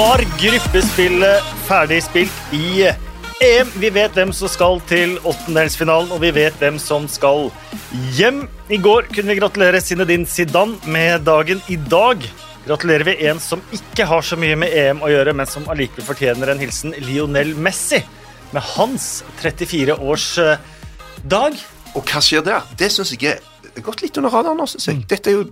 [0.00, 2.86] var gruppespillet ferdig spilt i
[3.44, 3.72] EM.
[3.82, 7.50] Vi vet hvem som skal til åttendelsfinalen, og vi vet hvem som skal
[8.16, 8.46] hjem.
[8.72, 12.24] I går kunne vi gratulere Zinedine Zidane med dagen i dag.
[12.64, 16.06] Gratulerer vi en som ikke har så mye med EM å gjøre, men som allikevel
[16.06, 18.00] fortjener en hilsen, Lionel Messi,
[18.54, 19.10] med hans
[19.42, 20.30] 34 års
[21.20, 21.58] dag.
[21.92, 22.64] Og hva skjer der?
[22.80, 24.64] Det syns jeg er gått litt under radaren.
[24.64, 25.04] Synes jeg.
[25.12, 25.44] Dette er jo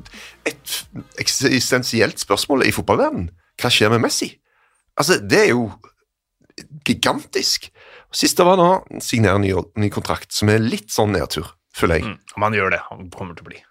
[0.49, 0.81] et
[1.21, 3.29] eksistensielt spørsmål i fotballverdenen.
[3.59, 4.31] Hva skjer med Messi?
[4.99, 5.69] Altså, det er jo
[6.89, 7.71] gigantisk.
[8.15, 8.69] Siste var nå
[9.05, 12.09] signere ny, ny kontrakt, som er litt sånn nedtur, føler jeg.
[12.09, 12.83] Mm, han gjør det.
[12.91, 13.63] Han kommer til å bli.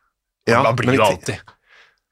[0.48, 1.54] Ja, han blir jo alltid.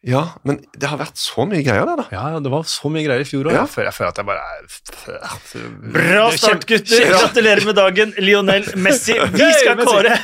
[0.05, 2.03] Ja, men det har vært så mye greier der, da.
[2.13, 3.55] Ja, det var så mye greier i fjor òg.
[3.55, 3.63] Ja.
[3.63, 7.07] Jeg, føler- jeg føler at jeg bare er Bra start, gutter!
[7.09, 9.15] Gratulerer med dagen, Lionel Messi.
[9.39, 10.19] Vi skal kåre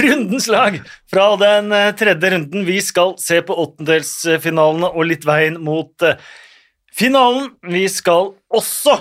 [0.00, 0.78] rundens lag
[1.12, 2.64] fra den eh, tredje runden.
[2.68, 6.16] Vi skal se på åttendelsfinalene og litt veien mot eh,
[6.96, 7.52] finalen.
[7.68, 8.96] Vi skal også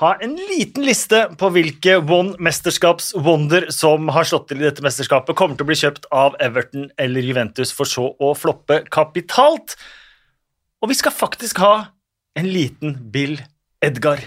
[0.00, 5.58] ha en liten liste på hvilke One-mesterskaps-wonder som har slått til i dette mesterskapet, kommer
[5.58, 9.76] til å bli kjøpt av Everton eller Juventus for så å floppe kapitalt.
[10.82, 11.74] Og vi skal faktisk ha
[12.34, 13.38] en liten Bill
[13.84, 14.24] Edgar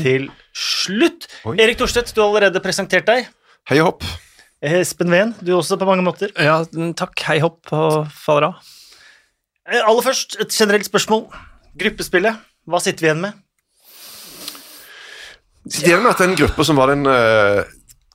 [0.00, 1.28] til slutt.
[1.46, 1.54] Oi.
[1.62, 3.28] Erik Thorstvedt, du har allerede presentert deg.
[3.70, 4.08] Hei og hopp.
[4.64, 6.32] Espen Ven, du også på mange måter.
[6.34, 6.64] Ja,
[6.98, 7.14] takk.
[7.28, 8.72] Hei hopp og faller av.
[9.68, 11.28] Eh, Aller først, et generelt spørsmål.
[11.78, 13.44] Gruppespillet, hva sitter vi igjen med?
[15.68, 17.62] Sitter igjen med at den gruppa som var den uh,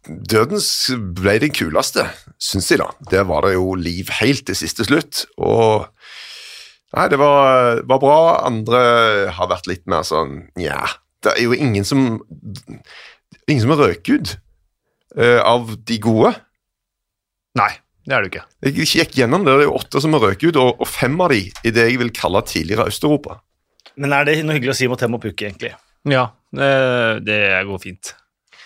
[0.04, 0.68] Dødens
[1.16, 2.04] ble den kuleste,
[2.42, 2.90] syns jeg, da.
[3.12, 5.24] Der var det jo liv helt til siste slutt.
[5.40, 5.88] Og
[6.94, 8.18] Nei, det var, var bra.
[8.46, 8.82] Andre
[9.34, 10.84] har vært litt mer sånn Nja.
[11.24, 12.04] Det er jo ingen som
[13.50, 14.30] Ingen som har røket ut
[15.20, 16.30] eh, av de gode.
[17.60, 17.72] Nei,
[18.08, 18.44] det er det ikke.
[18.64, 21.18] Jeg gikk gjennom det, det er jo åtte som har røket ut, og, og fem
[21.20, 23.42] av de i det jeg vil kalle tidligere Øst-Europa.
[23.98, 25.74] Men er det noe hyggelig å si mot Temo Pukki, egentlig?
[26.10, 26.70] Ja, det,
[27.26, 28.14] det går fint.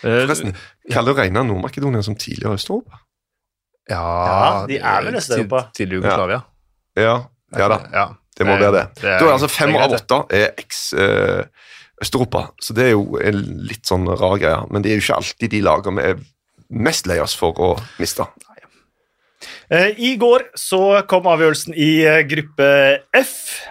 [0.04, 0.54] Eh, Forresten,
[0.92, 3.02] kaller du regna Nord-Makedonia som tidligere Øst-Europa?
[3.90, 5.66] Ja, Ja, de er vel Øst-Europa.
[5.76, 6.40] Tidligere Jugoslavia.
[6.98, 7.18] Ja,
[7.58, 7.78] ja da.
[7.94, 8.86] Ja, Det må være det.
[9.02, 13.40] det er- da er altså Fem av åtte er eks-Øst-Europa, så det er jo en
[13.68, 14.66] litt sånn rar greie.
[14.72, 16.20] Men det er jo ikke alltid de lagene vi er
[16.70, 18.26] mest lei oss for å miste.
[19.70, 22.68] Eh, I går så kom avgjørelsen i eh, gruppe
[23.14, 23.62] F.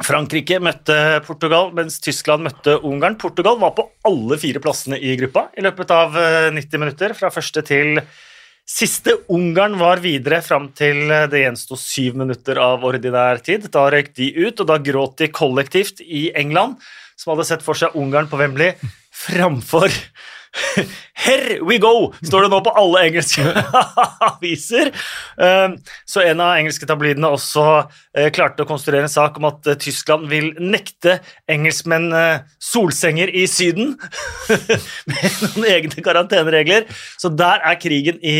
[0.00, 0.94] Frankrike møtte
[1.26, 3.18] Portugal, mens Tyskland møtte Ungarn.
[3.20, 7.28] Portugal var på alle fire plassene i gruppa i løpet av eh, 90 minutter, fra
[7.34, 8.00] første til
[8.64, 9.18] siste.
[9.28, 13.68] Ungarn var videre fram til eh, det gjensto syv minutter av ordinær tid.
[13.74, 16.80] Da røyk de ut, og da gråt de kollektivt i England,
[17.20, 18.72] som hadde sett for seg Ungarn på Wembley
[19.12, 19.92] framfor
[21.22, 22.12] Here we go!
[22.24, 23.40] står det nå på alle engelske
[24.28, 24.90] aviser.
[25.40, 25.74] Eh,
[26.08, 27.64] Så en av engelske tabloidene også
[28.16, 31.18] eh, klarte å konstruere en sak om at eh, Tyskland vil nekte
[31.50, 33.94] engelskmenn eh, solsenger i Syden
[35.08, 36.88] med noen egne karanteneregler.
[37.20, 38.38] Så der er krigen i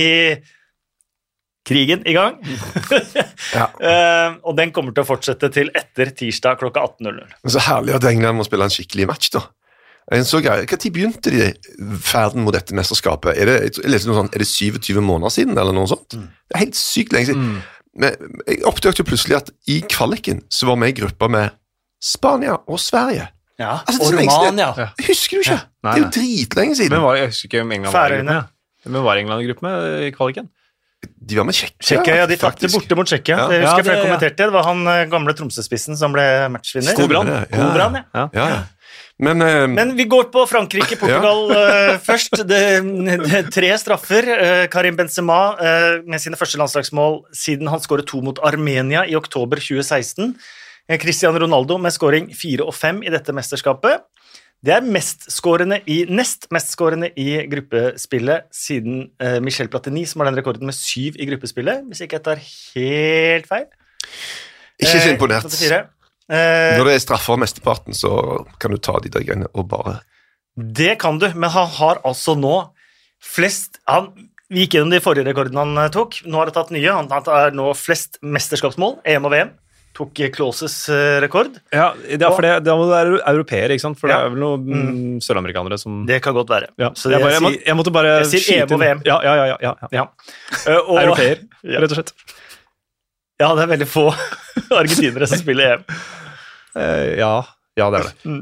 [1.62, 2.40] Krigen i gang.
[3.54, 3.68] Ja.
[3.78, 7.34] Eh, og den kommer til å fortsette til etter tirsdag klokka 18.00.
[7.52, 9.42] Så herlig at England må spille en skikkelig match, da.
[10.12, 10.62] En så grei.
[10.68, 11.50] Når begynte de
[12.04, 13.36] ferden mot dette mesterskapet?
[13.40, 16.16] Er det, jeg leste noe sånt, er det 27 måneder siden, eller noe sånt?
[16.16, 17.62] Det er helt sykt lenge siden.
[17.96, 18.16] Men
[18.48, 21.50] jeg oppdaget jo plutselig at i kvaliken så var vi i gruppa med
[22.02, 23.28] Spania og Sverige.
[23.60, 24.40] Ja, Altså, og.
[24.40, 24.72] Romania.
[24.76, 24.88] Ja.
[25.06, 25.58] Husker du ikke?
[25.84, 26.14] Nei, det er jo nei.
[26.16, 26.94] dritlenge siden.
[26.96, 28.40] Men var, jeg husker ikke om England var i Færøyene.
[28.86, 30.48] Men var England i gruppe med i kvaliken?
[31.02, 32.16] De var med Tsjekkia.
[32.16, 33.36] Ja, de tapte borte mot Tsjekkia.
[33.38, 33.46] Ja.
[33.50, 34.02] Det husker Ja, jeg, jeg det- ja.
[34.06, 34.52] kommenterte det.
[34.52, 36.94] Var han eh, gamle Tromsø-spissen som ble matchvinner.
[36.96, 37.26] Skobran.
[38.14, 38.62] Ja, ja.
[39.20, 39.32] Ja.
[39.32, 39.32] Ja.
[39.32, 39.32] Ja, ja.
[39.36, 42.42] Men, uh, Men vi går på Frankrike-Portugal eh, først.
[42.48, 44.26] Det, det, tre straffer.
[44.26, 45.54] Uh, Karim Benzema
[46.06, 50.34] med sine første landslagsmål siden han skåret to mot Armenia i oktober 2016.
[50.88, 54.02] Eh, Cristiano Ronaldo med skåring fire og fem i dette mesterskapet.
[54.62, 59.08] Det er mestskårende i, nest mestskårende i gruppespillet siden
[59.42, 63.50] Michel Platini, som har den rekorden med syv i gruppespillet, hvis ikke jeg tar helt
[63.50, 63.66] feil.
[64.78, 65.50] ikke så imponert.
[66.28, 66.38] 84.
[66.38, 68.12] Eh, Når det er straffer mesteparten, så
[68.62, 69.98] kan du ta de der greiene og bare
[70.56, 72.70] Det kan du, men han har altså nå
[73.22, 74.10] flest han,
[74.50, 76.20] Vi gikk gjennom de forrige rekordene han eh, tok.
[76.26, 76.92] Nå har han tatt nye.
[76.92, 79.52] Han har nå flest mesterskapsmål, EM og VM.
[79.96, 81.56] Tok eh, Clauses eh, rekord.
[81.72, 83.98] Ja, det er for det, da må du være europeer, ikke sant?
[84.00, 84.18] For Ja.
[84.22, 86.68] det er vel noen mm, søramerikanere som Det kan godt være.
[86.80, 86.90] ja.
[86.96, 89.02] Så jeg, bare, jeg, må, jeg måtte bare jeg sier EM og VM.
[89.08, 89.74] Ja, ja, ja, ja, ja.
[89.92, 90.06] Ja.
[90.66, 91.80] Eh, og, Europeer, Ja.
[91.84, 92.14] rett og slett.
[93.40, 94.08] Ja, det er veldig få
[94.80, 95.84] argentinere som spiller EM.
[96.78, 97.34] Eh, ja,
[97.72, 98.32] ja, det er det.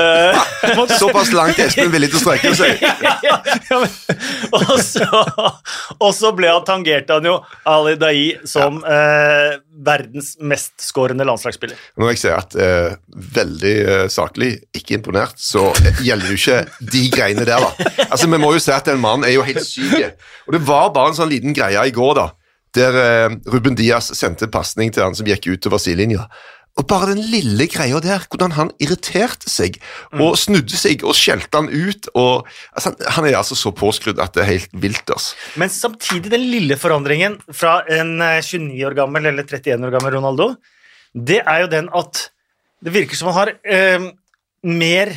[0.00, 2.80] Eh, Såpass langt Espen villig til å strekke seg.
[4.56, 5.08] og, så,
[5.98, 7.34] og så ble han tangert han jo
[7.68, 8.14] Ali Dai,
[8.48, 11.76] som eh, verdens mestskårende landslagsspiller.
[12.00, 12.96] Når jeg sier at eh,
[13.36, 15.68] veldig eh, saklig, ikke imponert, så
[16.00, 17.92] gjelder jo ikke de greiene der, da.
[18.08, 20.16] Altså, Vi må jo si at den mannen er jo helt syk.
[20.48, 22.30] Og det var bare en sånn liten greie i går, da,
[22.76, 26.26] der eh, Ruben Diaz sendte en pasning til han som gikk utover sidelinja.
[26.78, 29.74] Og bare den lille greia der, hvordan han irriterte seg
[30.14, 32.06] og snudde seg og skjelte han ut.
[32.14, 35.10] og altså, han- er altså så påskrudd at det er helt vilt.
[35.10, 35.34] altså.
[35.56, 40.14] Men samtidig den lille forandringen fra en eh, 29 år gammel eller 31 år gammel
[40.14, 40.54] Ronaldo,
[41.12, 42.30] det er jo den at
[42.82, 44.06] det virker som han har eh,
[44.62, 45.10] mer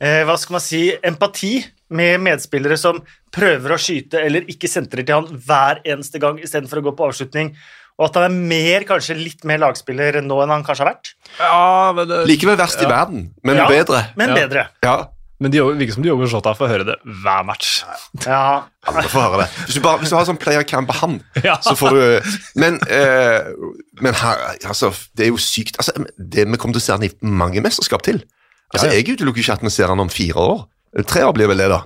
[0.00, 1.56] eh, hva skal man si, empati
[1.90, 3.00] med medspillere som
[3.34, 7.08] prøver å skyte eller ikke sentrer til han hver eneste gang istedenfor å gå på
[7.10, 7.54] avslutning,
[7.98, 11.12] og at han er mer, kanskje litt mer lagspiller nå enn han kanskje har vært.
[11.38, 14.06] Ja, men det, Likevel verst i verden, men Ja, bedre.
[14.16, 14.34] Men Ja.
[14.34, 14.68] bedre.
[14.82, 14.96] Ja,
[15.40, 17.84] men de virker som Diogo Jota får høre det hver match.
[18.24, 18.64] Ja.
[18.86, 19.48] alle får høre det.
[19.66, 21.56] Hvis du, bare, hvis du har sånn player camp på han, Ja.
[21.62, 23.42] så får du Men, eh,
[24.00, 25.76] men her, altså, det er jo sykt.
[25.78, 28.22] Altså, det, vi kommer til å se han i mange mesterskap til.
[28.74, 29.02] Altså, Ja, ja.
[29.02, 30.66] Jeg utelukker ikke at vi ser han om fire år.
[31.02, 31.80] Tre år blir vel det, da.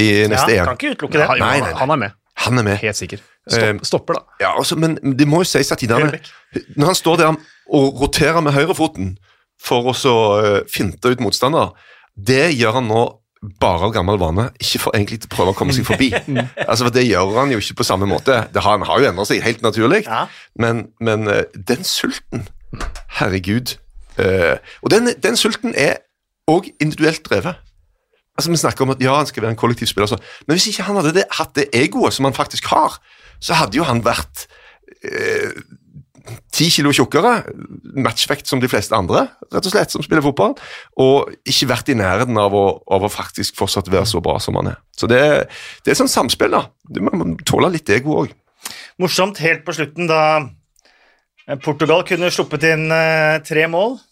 [0.00, 0.70] I neste ja, EM.
[0.70, 1.28] kan ikke utelukke det.
[1.28, 1.74] Nei, nei, nei.
[1.78, 2.16] Han er med.
[2.44, 2.78] Han er med.
[2.82, 3.22] Helt sikker.
[3.50, 4.38] Eh, Stopp, stopper, da.
[4.44, 6.20] Ja, altså, men det må jo sies at i denne,
[6.76, 7.38] når han står der
[7.70, 9.14] og roterer med høyrefoten
[9.60, 11.74] for å så uh, finte ut motstander,
[12.16, 13.02] det gjør han nå
[13.60, 16.10] bare av gammel vane, ikke for egentlig å prøve å komme seg forbi.
[16.68, 18.42] altså, for Det gjør han jo ikke på samme måte.
[18.52, 20.26] Det har, han har jo endret seg helt naturlig, Ja.
[20.60, 22.48] men, men eh, den sulten
[23.18, 23.74] Herregud.
[24.20, 26.04] Uh, og den, den sulten er
[26.50, 27.58] òg individuelt drevet.
[28.38, 30.18] Altså, Vi snakker om at ja, han skal være en kollektiv spiller, så.
[30.46, 32.96] men hvis ikke han hadde det, hatt det egoet som han faktisk har,
[33.40, 34.46] så hadde jo han vært
[35.04, 35.60] eh,
[36.54, 37.32] ti kilo tjukkere,
[38.04, 40.54] matchvekt som de fleste andre, rett og slett, som spiller fotball,
[41.00, 44.58] og ikke vært i nærheten av å, av å faktisk fortsatt være så bra som
[44.60, 44.78] han er.
[44.96, 45.22] Så det,
[45.84, 46.66] det er sånn samspill, da.
[47.00, 48.34] Man må tåle litt ego òg.
[49.00, 50.22] Morsomt helt på slutten da
[51.46, 53.98] eh, Portugal kunne sluppet inn eh, tre mål.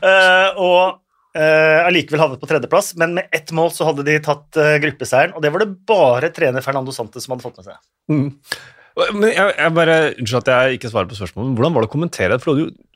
[0.00, 0.98] Eh, og
[1.36, 5.34] eh, uh, havnet på tredjeplass, men med ett mål så hadde de tatt uh, gruppeseieren,
[5.36, 7.80] og det var det bare trener Fernando Sante som hadde fått med seg.
[8.10, 11.90] Men jeg, jeg bare, Unnskyld at jeg ikke svarer på spørsmålet, men hvordan var det
[11.90, 12.42] å kommentere det?
[12.42, 12.88] For det, hadde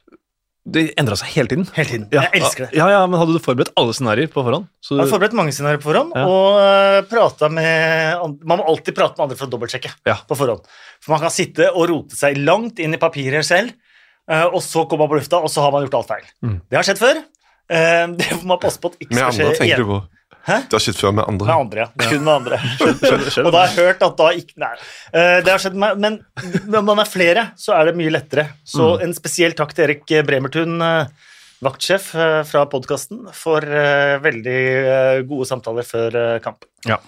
[0.65, 1.67] det endra seg hele tiden.
[1.77, 2.05] Hele tiden.
[2.15, 2.77] Ja, Jeg elsker det.
[2.79, 4.69] Ja, ja, Men hadde du forberedt alle scenarioer på forhånd?
[4.81, 6.25] Så, Jeg har forberedt mange scenarioer på forhånd, Ja.
[6.25, 10.17] og uh, prata med an- Man må alltid prate med andre for å dobbeltsjekke Ja.
[10.25, 10.65] på forhånd.
[11.05, 13.75] For man kan sitte og rote seg langt inn i papirer selv,
[14.31, 16.25] uh, og så komme man på lufta, og så har man gjort alt feil.
[16.43, 16.61] Mm.
[16.71, 17.23] Det har skjedd før.
[17.71, 19.87] Eh, det må man passe på at ikke Med skal andre, skje tenker igjen.
[19.87, 20.01] du på?
[20.45, 20.57] Hæ?
[20.69, 21.47] Det har skjedd før med andre.
[21.49, 22.09] Med andre, ja.
[22.11, 22.59] Kun med andre.
[23.47, 24.73] Og da har jeg hørt at da ikke Nei.
[25.17, 26.19] Eh, Det har skjedd med Men
[26.69, 28.45] når man er flere, så er det mye lettere.
[28.69, 29.05] Så Mm.
[29.07, 31.07] en spesiell takk til Erik Bremertun, eh,
[31.65, 32.11] vaktsjef
[32.45, 36.67] fra podkasten, for veldig gode samtaler før kamp.
[36.85, 36.99] Ja.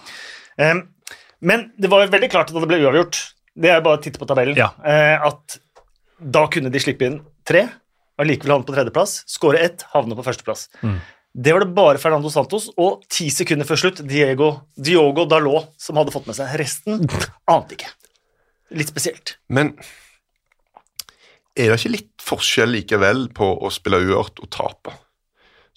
[0.57, 3.19] Men det var veldig klart at det ble uavgjort.
[3.53, 4.57] Det er bare å titte på tabellen.
[4.57, 4.71] Ja.
[5.27, 5.59] At
[6.17, 7.67] da kunne de slippe inn tre,
[8.17, 9.21] og likevel havne på tredjeplass.
[9.29, 10.67] Skåre ett, havne på førsteplass.
[10.81, 10.97] Mm.
[11.37, 15.99] Det var det bare Fernando Santos og ti sekunder før slutt Diego, Diogo Dalot som
[15.99, 16.55] hadde fått med seg.
[16.57, 17.03] Resten
[17.53, 17.91] ante ikke.
[18.77, 19.35] Litt spesielt.
[19.53, 19.75] Men
[21.57, 24.95] er det ikke litt forskjell likevel på å spille uart og tape?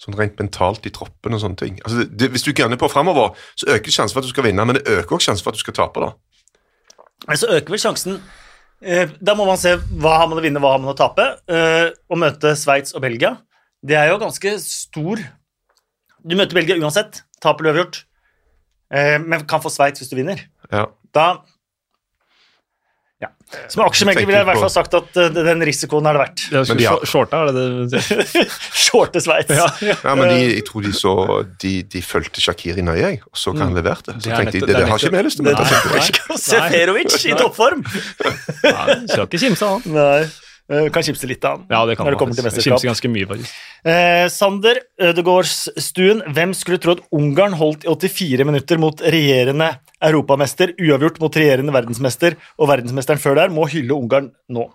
[0.01, 1.77] Sånn rent mentalt i troppen og sånne ting.
[1.85, 4.65] Altså, det, hvis du gønner på framover, så øker sjansen for at du skal vinne,
[4.65, 6.07] men det øker også sjansen for at du skal tape.
[6.07, 7.37] da.
[7.37, 8.17] Så øker vel sjansen
[8.81, 11.25] Da må man se hva har man å vinne, hva har man å tape.
[11.47, 13.35] Eh, Å møte Sveits og Belgia,
[13.85, 15.21] det er jo ganske stor
[16.21, 18.03] Du møter Belgia uansett, taper du uavgjort,
[18.93, 20.43] eh, men kan få Sveits hvis du vinner.
[20.71, 20.87] Ja.
[21.13, 21.27] Da.
[23.71, 26.43] Som aksjemegler ville jeg i hvert fall sagt at uh, den risikoen er det verdt.
[26.53, 28.45] Ja, Men de har- shorta, er det det du sier?
[28.85, 29.51] Shorte Sveits.
[29.55, 29.95] Ja, ja.
[30.03, 31.13] Ja, men de, jeg tror de så
[31.61, 34.15] De, de fulgte Shakiri nøye, jeg, og så hva han leverte.
[34.17, 35.65] Så Det er tenkte de det, det har ikke vi lyst til å møte.
[35.91, 36.05] Nei.
[36.37, 37.83] er Seferovic i toppform!
[38.63, 39.95] Nei, skal ikke kimse av han.
[39.97, 40.21] Nei.
[40.71, 42.57] eh, Kan kimse litt av han Ja, det kan når det kommer til faktisk.
[42.63, 42.79] mesterskap.
[42.79, 43.59] Kimse ganske mye, faktisk.
[43.91, 44.79] Eh, Sander
[45.09, 51.35] Ødegårdsstuen, hvem skulle tro at Ungarn holdt i 84 minutter mot regjerende europamester, uavgjort mot
[51.37, 54.69] regjerende verdensmester, og verdensmesteren før der må hylle Ungarn nå?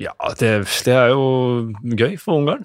[0.00, 0.50] Ja, det,
[0.86, 1.24] det er jo
[1.98, 2.62] gøy for Ungarn.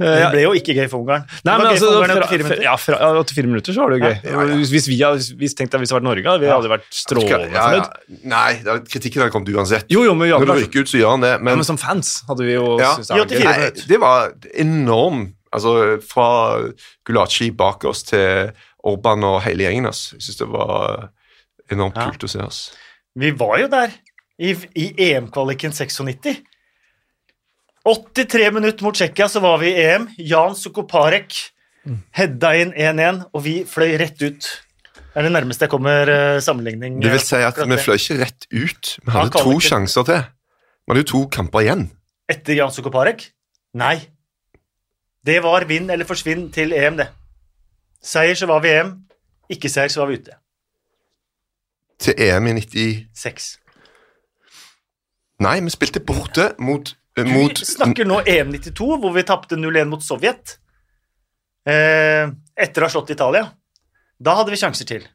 [0.00, 1.24] Det ble jo ikke gøy for Ungarn.
[1.48, 2.60] Nei, men altså, fra, 84 minutter.
[2.66, 4.12] ja, fra ja, 84 minutter så var det jo gøy.
[4.12, 4.58] Ja, ja, ja.
[4.74, 6.86] Hvis, vi hadde hvis, tenkt at hvis det hadde vært Norge, hadde vi hadde vært
[6.94, 7.82] strålende Ja, ja.
[7.88, 8.22] fornøyd.
[8.34, 9.88] Nei, det kritikken hadde kommet uansett.
[9.90, 11.32] Jo, jo, men Når du ryker ut, så gjør han det.
[11.32, 12.92] ja, Men, men som fans hadde vi jo Ja.
[13.00, 13.44] syntes det var gøy.
[13.48, 14.32] nei, det var
[14.68, 16.26] enorm Altså, fra
[17.08, 18.52] Gulaci bak oss til
[18.84, 19.86] Orban og hele gjengen.
[19.90, 20.12] ass.
[20.14, 21.10] Jeg syns det var
[21.70, 22.08] enormt Ja.
[22.10, 22.40] kult å se.
[22.40, 22.60] ass.
[23.16, 23.90] Vi var jo der
[24.38, 26.40] i, i EM-kvaliken 96.
[27.84, 30.08] 83 minutter mot Tsjekkia, så var vi i EM.
[30.18, 31.32] Jan Sukoparek
[32.12, 34.48] hedda inn 1-1, og vi fløy rett ut.
[35.16, 37.00] er det nærmeste jeg kommer eh, sammenligning.
[37.02, 38.90] Det vil si at vi fløy ikke rett ut.
[39.04, 40.20] Vi hadde ja, to sjanser til.
[40.86, 41.86] Vi hadde jo to kamper igjen.
[42.30, 43.24] Etter Jan Sukoparek?
[43.80, 43.96] Nei.
[45.24, 47.08] Det var vinn eller forsvinn til EM, det.
[48.02, 48.94] Seier så var vi EM,
[49.52, 50.36] ikke seier så var vi ute.
[52.00, 53.58] Til EM i 96
[55.40, 59.88] Nei, vi spilte borte mot, Vi mot snakker nå EM 92, hvor vi tapte 0-1
[59.88, 60.58] mot Sovjet.
[61.68, 62.28] Eh,
[62.60, 63.46] etter å ha slått Italia.
[64.20, 65.06] Da hadde vi sjanser til.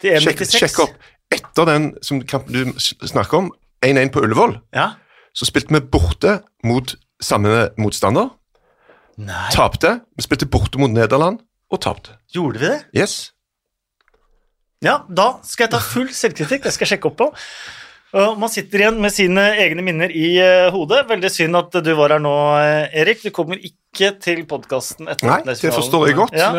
[0.00, 0.58] Til EM 96.
[0.60, 0.96] sjekk opp.
[1.32, 2.76] Etter den som kampen du
[3.08, 3.50] snakker om,
[3.84, 4.90] 1-1 på Ullevål, Ja.
[5.32, 8.30] så spilte vi borte mot samme motstander.
[9.16, 10.02] Nei, Tapte.
[10.16, 11.40] Vi spilte borte mot Nederland
[11.72, 12.18] og tapte.
[12.34, 12.78] gjorde vi det?
[12.94, 13.32] Yes.
[14.84, 16.66] Ja, da skal jeg ta full selvkritikk.
[16.66, 17.28] Det skal jeg sjekke opp på.
[18.16, 21.02] Og man sitter igjen med sine egne minner i eh, hodet.
[21.08, 23.24] Veldig synd at du var her nå, eh, Erik.
[23.24, 26.36] Du kommer ikke til podkasten etter Nei, det forstår jeg godt.
[26.38, 26.52] Ja,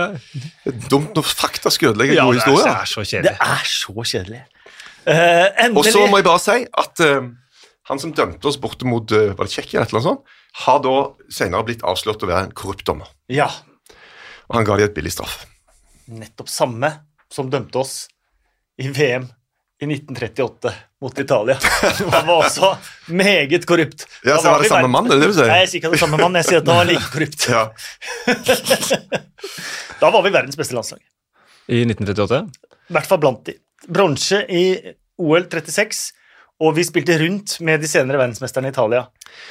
[0.66, 2.68] Det er dumt når fakta skal ødelegge Ja, gode det er, historier.
[2.68, 3.36] det er så det kjedelig.
[3.48, 4.44] er så kjedelig.
[5.08, 7.30] Eh, Og så må jeg bare si at uh,
[7.88, 9.86] han som dømte oss borte mot eh, var det Tsjekkia,
[10.66, 10.96] har da
[11.32, 13.08] senere blitt avslørt å være en korrupt dommer.
[13.32, 13.48] Ja,
[14.48, 15.42] Og han ga de et billig straff.
[16.08, 16.89] nettopp samme
[17.34, 18.06] som dømte oss
[18.80, 19.25] i VM
[19.84, 20.72] i 1938
[21.04, 21.58] mot Italia.
[22.13, 22.70] Han var også
[23.13, 24.06] meget korrupt.
[24.24, 25.51] Ja, så var det samme mann, er det det du sier?
[25.51, 27.42] Nei, jeg sier ikke det samme mann, jeg sier at han var like korrupt.
[27.51, 27.66] Ja.
[30.00, 31.01] Da var vi verdens beste landslag.
[31.68, 32.42] I 1938?
[32.89, 33.56] I hvert fall blant de.
[33.89, 34.63] Bronse i
[35.18, 36.13] OL 36,
[36.58, 39.04] og vi spilte rundt med de senere verdensmesterne i Italia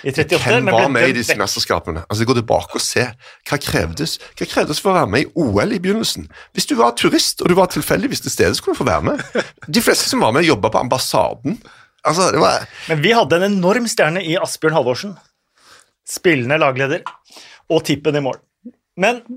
[0.03, 0.41] i 38.
[0.43, 2.03] Hvem var med i disse mesterskapene?
[2.11, 3.05] Altså, Gå tilbake og se.
[3.47, 6.27] Hva krevdes Hva krevdes for å være med i OL i begynnelsen?
[6.57, 9.23] Hvis du var turist og du var tilfeldigvis til stede, skulle du få være med.
[9.71, 11.61] De fleste som var med, jobba på ambassaden.
[12.07, 15.15] Altså, det var Men vi hadde en enorm stjerne i Asbjørn Halvorsen.
[16.07, 17.07] Spillende lagleder.
[17.71, 18.43] Og tippen i mål.
[18.99, 19.23] Men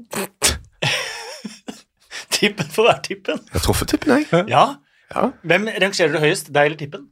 [2.40, 3.42] Tippen for hver tippen.
[3.50, 4.46] Jeg har truffet tippen, jeg.
[4.50, 4.66] Ja.
[5.10, 5.30] Ja.
[5.50, 7.08] Hvem rangerer du høyest, deg eller tippen?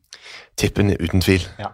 [0.58, 1.46] Tippen uten tvil.
[1.60, 1.74] Ja.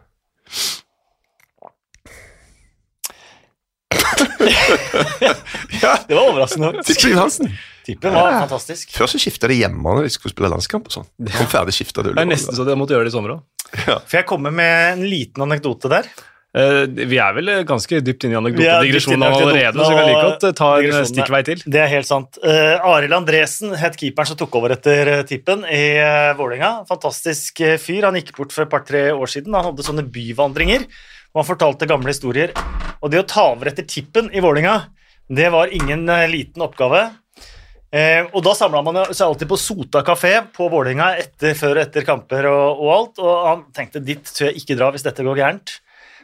[5.81, 6.83] Ja, Det var overraskende.
[6.83, 7.51] Tippen Hansen.
[7.85, 8.91] Tippen var fantastisk.
[8.95, 11.07] Før så skifta de hjemme når de skulle spille landskamp og sånn.
[11.35, 13.41] Kom ferdig skifta Det er nesten så de måtte gjøre det i sommer òg.
[13.73, 16.07] For jeg kommer med en liten anekdote der.
[16.53, 20.43] Eh, vi er vel ganske dypt inne i anekdotedigresjonen allerede, så vi kan like godt
[20.49, 21.63] eh, ta en stikkvei til.
[21.65, 22.37] Det er helt sant.
[22.45, 26.83] Uh, Arild Andresen het keeperen som tok over etter eh, tippen i uh, Vålerenga.
[26.89, 28.05] Fantastisk eh, fyr.
[28.05, 29.57] Han gikk bort for et par-tre år siden.
[29.57, 30.85] Han hadde sånne byvandringer
[31.33, 32.53] og han fortalte gamle historier.
[33.01, 34.77] Og det å ta over etter tippen i Vålerenga,
[35.33, 37.07] det var ingen uh, liten oppgave.
[37.93, 41.11] Eh, og da samla man seg alltid på Sota kafé på Vålerenga
[41.53, 43.21] før og etter kamper og, og alt.
[43.21, 45.75] Og han tenkte dit tør jeg ikke dra hvis dette går gærent.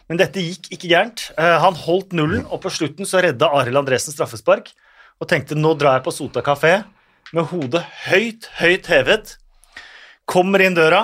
[0.10, 1.28] Men dette gikk ikke gærent.
[1.38, 4.72] Eh, han holdt nullen, og på slutten så redda Arild Andresen straffespark.
[5.22, 6.80] Og tenkte nå drar jeg på Sota kafé
[7.36, 9.36] med hodet høyt, høyt hevet.
[10.30, 11.04] Kommer inn døra.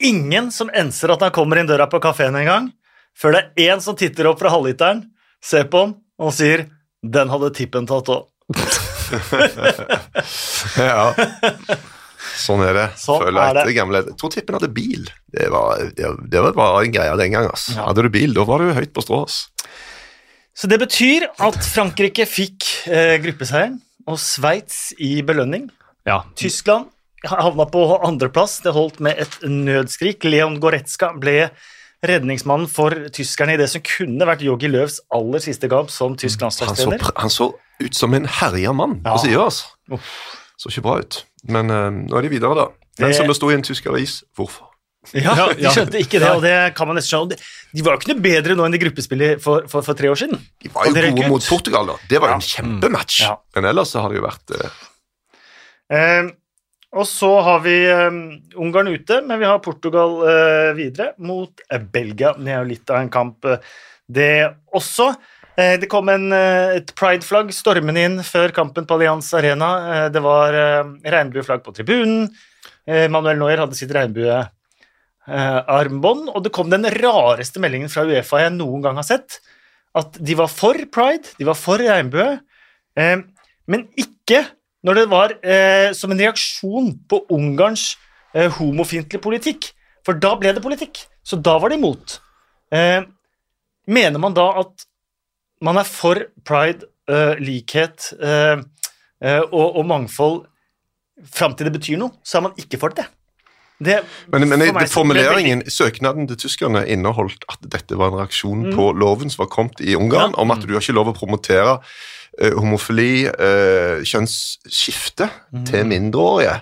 [0.00, 2.70] Ingen som enser at han kommer inn døra på kafeen engang.
[3.16, 5.04] Før det er én som titter opp fra halvliteren,
[5.44, 6.68] ser på han og sier
[7.02, 8.26] 'Den hadde tippen tatt òg'.
[10.76, 11.14] Ja.
[12.40, 12.86] Sånn er det.
[13.00, 13.74] Sånn Føler er det.
[13.76, 15.06] gamle Jeg tror tippen hadde bil.
[15.30, 17.48] Det var, det, det var en greie den gang.
[17.50, 17.76] Altså.
[17.76, 17.86] Ja.
[17.90, 19.20] Hadde du bil, da var du høyt på strå.
[20.60, 23.78] Så det betyr at Frankrike fikk eh, gruppeseieren,
[24.10, 25.68] og Sveits i belønning.
[26.08, 26.22] Ja.
[26.36, 26.88] Tyskland
[27.28, 28.58] havna på andreplass.
[28.64, 30.24] Det holdt med et nødskrik.
[30.24, 31.50] Leon Goretzka ble
[32.06, 36.40] redningsmannen for tyskerne i det som kunne vært Jogi Løvs aller siste kamp som tysk
[36.40, 37.02] Han så, landslagstrener.
[37.04, 39.12] pr- han så ut som en herja mann Ja.
[39.14, 39.44] på sida.
[39.44, 40.00] Altså.
[40.60, 41.20] Så ikke bra ut.
[41.48, 42.66] Men eh, nå er de videre, da.
[42.98, 44.22] Den Det- som det sto i en tysk avis.
[44.36, 44.66] Hvorfor?
[45.16, 47.38] Ja, De skjønte ikke det, og det kan man nesten skjønne.
[47.72, 50.18] De var jo ikke noe bedre nå enn i gruppespillet for, for, for tre år
[50.20, 50.36] siden.
[50.60, 51.30] De var jo det gode ut.
[51.32, 51.94] mot Portugal, da.
[52.10, 52.36] Det var jo Ja.
[52.36, 53.20] en kjempematch.
[53.24, 53.36] Ja.
[53.56, 54.68] Men ellers så har det jo vært eh,
[55.90, 56.28] Eh,
[56.92, 58.10] og så har vi eh,
[58.60, 62.34] Ungarn ute, men vi har Portugal eh, videre mot eh, Belgia.
[62.38, 63.46] Det er jo litt av en kamp,
[64.10, 64.28] det
[64.74, 65.08] også.
[65.58, 70.06] Eh, det kom en, eh, et pride-flagg stormende inn før kampen på Allianz Arena.
[70.06, 70.52] Eh, det var
[71.04, 72.30] regnbueflagg på tribunen.
[72.86, 78.82] Manuel Neuer hadde sitt regnbuearmbånd, og det kom den rareste meldingen fra Uefa jeg noen
[78.82, 79.40] gang har sett.
[79.94, 82.40] At de var for pride, de var for regnbue,
[82.96, 84.46] men ikke
[84.82, 85.28] når det var
[85.94, 87.96] som en reaksjon på Ungarns
[88.34, 89.72] homofiendtlige politikk.
[90.02, 91.06] For da ble det politikk.
[91.22, 92.18] Så da var de imot.
[93.86, 94.89] Mener man da at
[95.62, 98.60] man er for pride, uh, likhet uh,
[99.24, 100.44] uh, og, og mangfold
[101.34, 103.04] fram til det betyr noe, så er man ikke for det.
[103.80, 108.66] Det, Men, men for meg formuleringen, søknaden til tyskerne inneholdt at dette var en reaksjon
[108.76, 110.36] på loven som var kommet i Ungarn, Mm.
[110.36, 110.42] Ja.
[110.42, 111.78] om at du har ikke lov å promotere
[112.60, 113.24] homofili,
[114.04, 115.64] kjønnsskifte, Mm.
[115.66, 116.60] til mindreårige.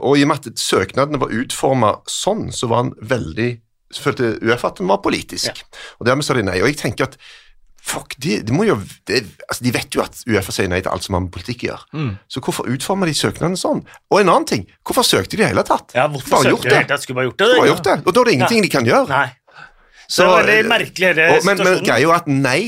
[0.00, 3.60] Og i og med at søknadene var utforma sånn, så var han veldig
[3.96, 5.64] følte Uefa at den var politisk.
[5.98, 6.60] Og dermed sa de nei.
[6.60, 7.16] Og jeg tenker at
[7.80, 8.76] Fuck, de, de, jo,
[9.08, 11.64] de, altså de vet jo at Uefa sier nei til alt som har med politikk
[11.64, 11.86] å gjøre.
[11.96, 12.10] Mm.
[12.30, 13.80] Så hvorfor utformer de søknaden sånn?
[14.12, 15.96] Og en annen ting, hvorfor søkte de i det hele tatt?
[15.96, 16.82] Ja, hvorfor Bare søkte de det?
[16.92, 17.02] tatt?
[17.06, 17.48] Skulle bare gjort det?
[17.56, 17.96] Bare gjort det.
[18.04, 19.08] Og da er det ingenting de kan gjøre.
[19.10, 19.26] Nei.
[20.10, 21.84] Så, det er veldig merkelig hele og, men, men situasjonen.
[21.86, 22.60] greia er jo at nei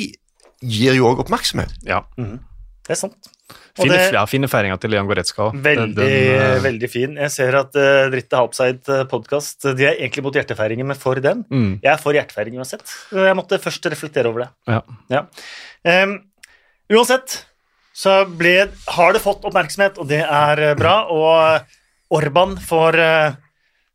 [0.62, 1.72] gir jo òg oppmerksomhet.
[1.86, 2.02] Ja.
[2.16, 3.32] Det er sant.
[3.78, 5.50] Fine, ja, fine feiringa til Leon Goretzka.
[5.54, 7.14] veldig, Den- eh, veldig fin.
[7.16, 11.44] Jeg ser at uh, Dritte Halpseid podkast De er egentlig mot hjertefeiringen, men for den.
[11.50, 11.80] Mm.
[11.82, 12.84] Jeg er for hjertefeiring uansett.
[13.12, 14.50] Jeg måtte først reflektere over det.
[14.68, 14.82] Ja.
[15.10, 15.24] Ja.
[16.04, 16.18] Um,
[16.92, 17.42] uansett
[17.92, 20.94] så ble, har det fått oppmerksomhet, og det er eh, bra.
[21.12, 23.34] Og Orban får eh,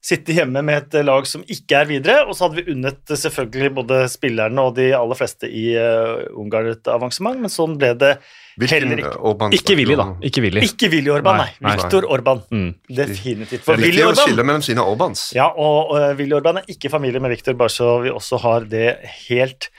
[0.07, 2.17] sitte hjemme med et lag som ikke er videre.
[2.27, 6.23] Og så hadde vi unnet eh, selvfølgelig både spillerne og de aller fleste i uh,
[6.39, 8.17] Ungarn et avansement, men sånn ble det
[8.57, 9.17] Hvilken Heller ikke.
[9.29, 10.05] Orban Ikke Willy, da.
[10.25, 10.61] Ikke Willy.
[10.65, 11.51] Ikke Willy Orban, nei.
[11.61, 11.75] Nei.
[11.77, 12.39] Viktor Orban.
[12.49, 12.71] Mm.
[12.89, 13.59] Definitivt.
[13.59, 15.27] Det For Willy Orban skille mellom sine Orbans.
[15.37, 18.65] Ja, og uh, Willy Orban er ikke familie med Viktor, bare så vi også har
[18.71, 18.95] det
[19.27, 19.69] helt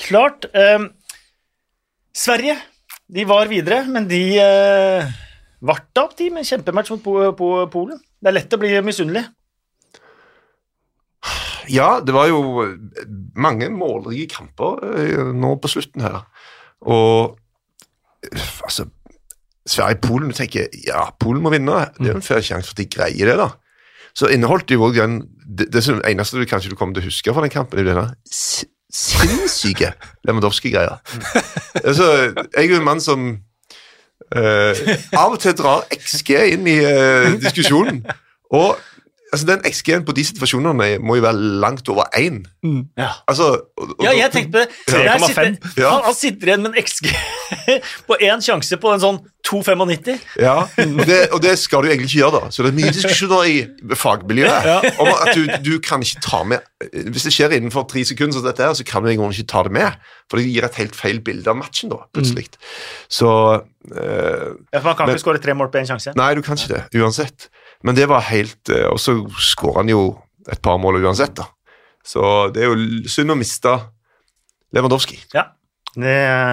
[0.00, 0.48] klart.
[0.56, 0.90] Um,
[2.16, 2.56] Sverige
[3.14, 5.06] de var videre, men de uh,
[5.70, 8.02] varta opp de med kjempematch mot po po Polen.
[8.18, 9.22] Det er lett å bli misunnelig.
[11.72, 12.66] Ja, det var jo
[13.36, 16.22] mange målrike kamper eh, nå på slutten her.
[16.86, 17.36] Og
[18.24, 18.86] eh, altså
[19.66, 21.88] Sverige-Polen, tenker ja, Polen må vinne.
[21.98, 23.50] Det er jo en fair sjanse for at de greier det, da.
[24.16, 27.32] Så inneholdt jo også den Det, det eneste du kanskje du kommer til å huske
[27.32, 29.92] fra den kampen, er denne sinnssyke
[30.26, 30.96] Lewandowski-greia.
[31.86, 33.28] altså, jeg er jo en mann som
[34.34, 34.72] uh,
[35.14, 38.02] av og til drar XG inn i uh, diskusjonen.
[38.50, 38.74] Og
[39.32, 42.42] altså, den XG-en på de situasjonene må jo være langt over én.
[42.98, 43.10] Ja.
[43.28, 44.68] Altså, og, og, Ja, jeg tenkte på det.
[44.86, 45.90] Sitter- Ja.
[45.94, 47.10] Han, han sitter igjen med en XG
[48.08, 50.16] på én sjanse på en sånn 2,95.
[50.42, 52.48] Ja, og det, og det skal du egentlig ikke gjøre, da.
[52.50, 53.56] Så det er mye diskusjoner i
[53.94, 56.64] fagmiljøet om at du, du kan ikke ta med
[57.12, 59.72] Hvis det skjer innenfor tre sekunder, som dette her, så kan du ikke ta det
[59.76, 59.94] med.
[60.30, 62.48] For det gir et helt feil bilde av matchen, da, plutselig.
[63.06, 63.30] Så
[63.94, 66.14] eh, Ja, for man kan Men- ikke skåre tre mål på én sjanse.
[66.18, 67.46] Nei, du kan ikke det, uansett.
[67.86, 70.00] Men det var helt eh, Og så skårer han jo
[70.50, 71.46] et par mål uansett, da.
[72.06, 72.22] Så
[72.54, 73.72] det er jo synd å miste
[74.74, 75.18] Lewandowski.
[75.34, 75.48] Ja.
[75.96, 76.12] Det,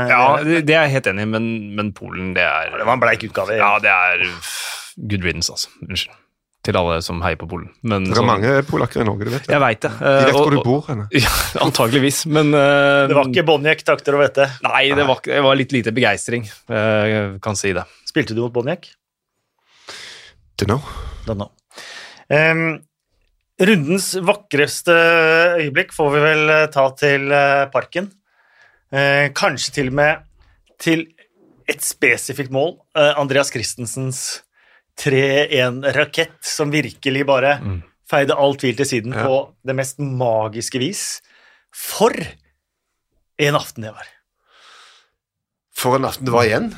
[0.10, 3.02] Ja, det, er jeg helt enig i, men, men Polen, det er det var en
[3.04, 3.58] bleik utgave.
[3.60, 4.24] Ja, det er
[5.10, 5.70] good riddance, altså.
[5.84, 6.16] Unnskyld.
[6.64, 7.68] Til alle som heier på Polen.
[7.84, 9.52] Men Det er så- mange polakker i Norge, du vet det.
[9.52, 9.92] Jeg vet det.
[10.00, 11.10] De vet hvor du bor henne.
[11.12, 11.34] Ja,
[11.68, 14.48] antageligvis, men uh, Det var ikke Boniek, takter å vite.
[14.64, 16.48] Nei, det var, det var litt lite begeistring.
[16.72, 17.84] Uh, kan si det.
[18.08, 18.88] Spilte du mot Boniek?
[20.58, 20.82] Don't know.
[21.26, 21.52] Don't know.
[22.30, 22.82] Um,
[23.60, 24.94] rundens vakreste
[25.62, 28.12] øyeblikk får vi vel eh, ta til eh, Parken.
[28.94, 30.26] Uh, kanskje til og med
[30.82, 31.08] til
[31.70, 32.76] et spesifikt mål.
[32.94, 34.44] Uh, Andreas Christensens
[35.02, 37.56] 3-1-rakett, som virkelig bare
[38.10, 39.24] feide all tvil til siden Ja.
[39.26, 41.22] på det mest magiske vis.
[41.74, 42.14] For
[43.42, 44.06] en aften det var.
[45.74, 46.70] For en aften det var igjen.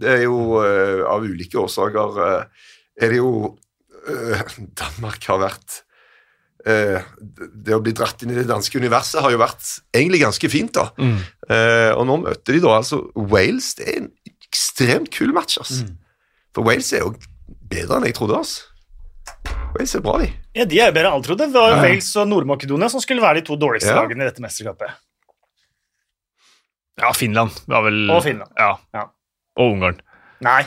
[0.00, 2.44] Det er jo uh, av ulike årsaker eh,
[3.00, 3.30] Er det jo
[4.08, 4.42] eh,
[4.76, 5.78] Danmark har vært
[6.68, 7.00] eh,
[7.64, 9.64] Det å bli dratt inn i det danske universet har jo vært
[9.96, 10.90] egentlig ganske fint, da.
[11.00, 13.72] Eh, og nå møter de da altså Wales.
[13.78, 14.10] Det er en
[14.50, 15.86] ekstremt kul match, altså.
[16.54, 17.14] For Wales er jo
[17.70, 18.66] bedre enn jeg trodde, altså.
[19.76, 20.28] Wales er bra, de.
[20.58, 21.46] Ja, De er jo bedre enn alle trodde.
[21.46, 21.82] Det var Ja.
[21.84, 24.00] Wales og Nord-Makedonia som skulle være de to dårligste Ja.
[24.02, 24.90] lagene i dette mesterskapet.
[27.00, 28.50] Ja, Finland var vel Og Finland.
[28.58, 28.74] Ja.
[28.92, 29.06] Ja.
[29.56, 30.00] Og Ungarn,
[30.44, 30.64] Nei.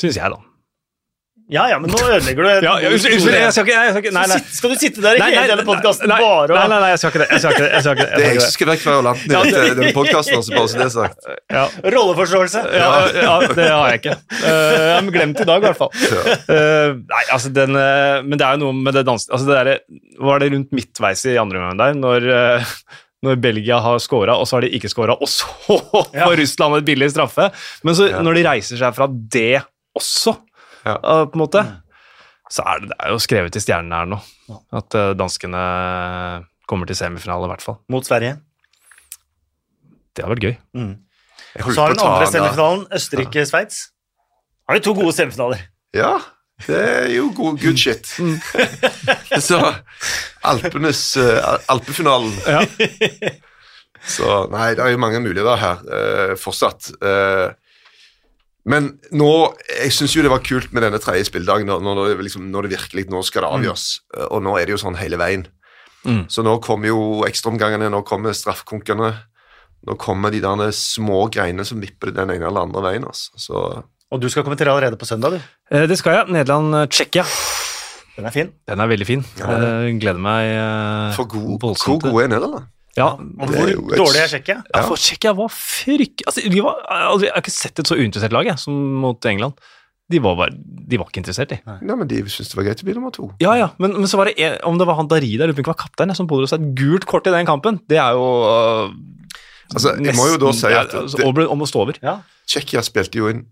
[0.00, 0.38] syns jeg, da.
[1.52, 4.12] Ja, ja, men nå ødelegger du Ja, ja, unnskyld, jeg skal ikke, jeg skal ikke
[4.16, 4.38] Nei, nei.
[4.56, 7.12] Skal du sitte der i hele denne podkasten bare og nei, nei, nei, jeg skal
[7.12, 7.28] ikke det.
[7.32, 7.72] Jeg skal ikke det.
[7.72, 8.16] Jeg skal ikke det.
[8.22, 11.26] Det er vekk fra Atlanten i denne podkasten, også, bare så det er sagt.
[11.28, 11.36] ikke.
[11.58, 11.64] Ja.
[11.96, 12.62] rolleforståelse?
[12.72, 12.90] Ja,
[13.26, 14.16] ja, det har jeg ikke.
[14.32, 15.92] Uh, jeg har glemt i dag, i hvert fall.
[16.48, 19.32] Uh, nei, altså den uh, Men det er jo noe med det danske...
[19.32, 19.82] altså det der,
[20.22, 22.28] Var det rundt midtveis i andre omgang der, når,
[23.26, 25.46] når Belgia har scora, og så har de ikke scora, og så
[26.16, 26.30] Ja.
[26.38, 27.50] Russland et billig straffe?
[27.84, 28.22] Men så, Ja.
[28.24, 29.62] når de reiser seg fra det
[29.98, 30.38] også,
[30.84, 30.96] Ja.
[30.96, 31.62] eh, på en måte,
[32.52, 34.18] så er det, det er jo skrevet i stjernene her nå
[34.76, 35.62] at eh, danskene
[36.68, 37.78] kommer til semifinale, i hvert fall.
[37.92, 38.36] Mot Sverige.
[40.12, 40.54] Det har vært gøy.
[40.76, 40.92] Mm.
[41.58, 43.80] Så har vi den andre semifinalen Østerrike-Sveits.
[44.68, 45.66] Har vi to gode semifinaler.
[45.96, 46.14] Ja,
[46.66, 48.06] det er jo god, good shit.
[49.48, 49.58] Så
[50.46, 52.32] Alpenes uh, Alpefinalen.
[54.16, 56.90] Så nei, det er jo mange muligheter her uh, fortsatt.
[56.98, 57.52] Eh,
[58.68, 59.30] Men nå,
[59.66, 62.68] jeg syns jo det var kult med denne tredje spilledagen, når, når, det, liksom, når
[62.68, 63.86] det virkelig nå skal det avgjøres.
[64.28, 65.46] Og nå er det jo sånn hele veien.
[66.06, 66.24] Mm.
[66.30, 69.10] Så nå kommer jo ekstraomgangene, nå kommer straffekonkene.
[69.82, 73.06] Nå kommer de der små greiene som vipper den ene eller andre veien.
[73.08, 73.34] Altså.
[73.34, 73.64] Så
[74.12, 75.40] Og du skal kommentere allerede på søndag, du.
[75.72, 76.28] Eh, Det skal jeg.
[76.36, 77.24] Nederland-Tsjekkia.
[78.16, 78.52] Den er fin.
[78.68, 79.24] Den er veldig fin.
[79.40, 82.68] Jeg gleder meg eh, for god, voldsomt hvor god gode er Nederland?
[82.98, 84.58] Ja, Og Det hvor er dårlig er Tsjekkia?
[84.74, 86.24] Ja, for Tsjekkia var frykt...
[86.28, 89.28] Altså, de var, altså, jeg har ikke sett et så uinteressert lag jeg, som mot
[89.30, 89.54] England.
[90.12, 91.56] De var, bare, de var ikke interessert, de.
[91.64, 93.30] Nei, men De syntes det var greit å bli nummer to.
[93.40, 95.78] Ja, ja, men, men så var det en, om det var han Darida, ikke var
[95.80, 97.80] kaptein, som pådro seg et gult kort i den kampen.
[97.88, 98.92] Det er jo uh,
[99.72, 101.96] Altså, jeg må jo da si at det, det- over- Om å stå over.
[102.04, 102.18] Ja.
[102.44, 103.46] Tsjekkia spilte jo en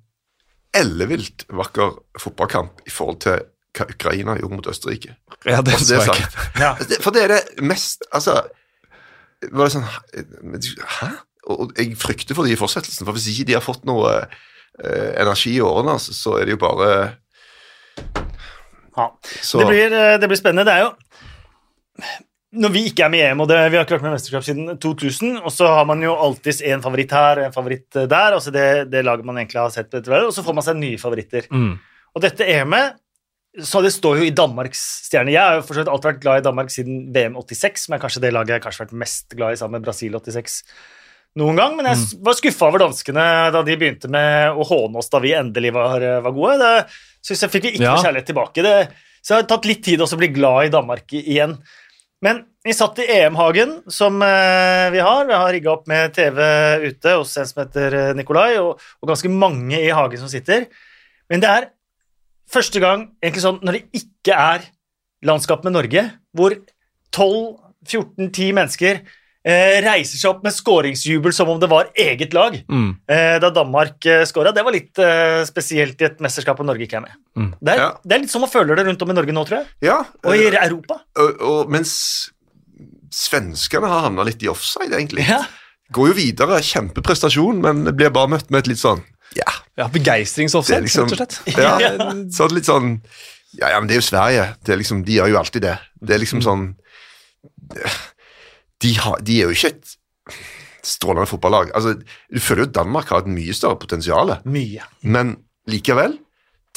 [0.76, 3.40] ellevilt vakker fotballkamp i forhold til
[3.78, 5.14] hva Ukraina gjorde mot Østerrike.
[5.46, 6.70] Ja, det, Altså, det er jeg Ja.
[6.74, 8.34] Altså, For det er det mest Altså,
[9.48, 9.86] var det sånn
[11.00, 11.10] Hæ?
[11.50, 15.12] Og jeg frykter for de i fortsettelsen, for hvis ikke de har fått noe eh,
[15.18, 16.90] energi i årene, så, er det jo bare
[18.96, 19.06] Ja.
[19.40, 20.66] så, Det, blir, eh, det blir spennende.
[20.68, 20.92] Det er jo
[22.60, 24.18] Når vi ikke er med i EM, og det, vi har ikke vært med i
[24.18, 28.08] mesterskap siden 2000, og så har man jo alltids en favoritt her en favoritt eh,
[28.10, 30.98] der, altså det, det laget man egentlig har sett og så får man seg nye
[30.98, 31.46] favoritter.
[31.50, 31.78] Mm.
[32.14, 32.98] Og dette EM-et
[33.58, 35.32] så det står jo i Danmarks stjerne.
[35.34, 38.22] Jeg har jo for så alltid vært glad i Danmark siden VM 86, men kanskje
[38.22, 40.60] det laget jeg har vært mest glad i sammen med Brasil 86
[41.40, 41.74] noen gang.
[41.76, 45.18] Men jeg s- var skuffa over danskene da de begynte med å håne oss da
[45.22, 46.58] vi endelig var, var gode.
[46.62, 47.96] Det syns jeg fikk vi ikke Ja.
[47.98, 48.62] kjærlighet tilbake.
[48.62, 48.76] Det,
[49.22, 51.58] så det har tatt litt tid å bli glad i Danmark igjen.
[52.22, 55.24] Men vi satt i EM-hagen, som eh, vi har.
[55.26, 56.38] Vi har rigga opp med TV
[56.86, 60.66] ute hos en som heter eh, Nikolai, og, og ganske mange i hagen som sitter.
[61.32, 61.68] Men det er
[62.52, 64.68] første gang egentlig sånn når det ikke er
[65.26, 66.54] landskap med Norge, hvor
[67.16, 72.90] 12-14-10 mennesker eh, reiser seg opp med skåringsjubel som om det var eget lag Mm.
[73.08, 74.52] eh, da Danmark eh, skåra.
[74.54, 77.16] Det var litt eh, spesielt i et mesterskap hvor Norge ikke er med.
[77.36, 77.50] Mm.
[77.60, 77.88] Det, er, Ja.
[78.04, 79.70] det er litt sånn man føler det rundt om i Norge nå, tror jeg.
[79.90, 79.98] Ja.
[80.24, 81.00] Og i Europa.
[81.16, 81.94] og, og mens
[83.10, 85.24] svenskene har havna litt i offside, egentlig.
[85.28, 85.40] Ja.
[85.92, 89.00] Går jo videre, kjempeprestasjon, men blir bare møtt med et litt sånn
[89.36, 89.52] Ja.
[89.78, 91.58] Ja, Begeistringsoffside, liksom- rett og slett.
[91.64, 91.76] Ja,
[92.38, 93.00] sånn litt sånn
[93.58, 94.44] ja, ja, men det er jo Sverige.
[94.62, 95.76] Det er liksom, de gjør jo alltid det.
[96.00, 96.24] Det er Mm.
[96.24, 96.66] liksom sånn
[98.80, 99.96] de, har, de er jo ikke et
[100.86, 101.72] strålende fotballag.
[101.76, 101.96] Altså,
[102.32, 104.84] du føler jo at Danmark har et mye større potensial, Mye.
[105.02, 105.34] men
[105.70, 106.16] likevel,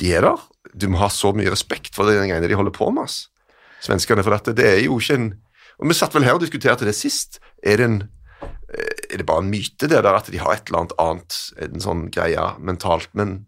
[0.01, 0.41] de er der.
[0.73, 3.27] Du må ha så mye respekt for de greiene de holder på med, ass.
[3.83, 4.23] Svenskene.
[4.25, 5.31] For dette, det er jo ikke en
[5.81, 7.39] Og vi satt vel her og diskuterte det sist.
[7.65, 7.95] Er det en
[8.73, 11.83] er det bare en myte, det der at de har et eller annet annet, en
[11.83, 13.43] sånn greie mentalt, men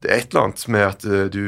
[0.00, 1.42] det er et eller annet med at eh, du,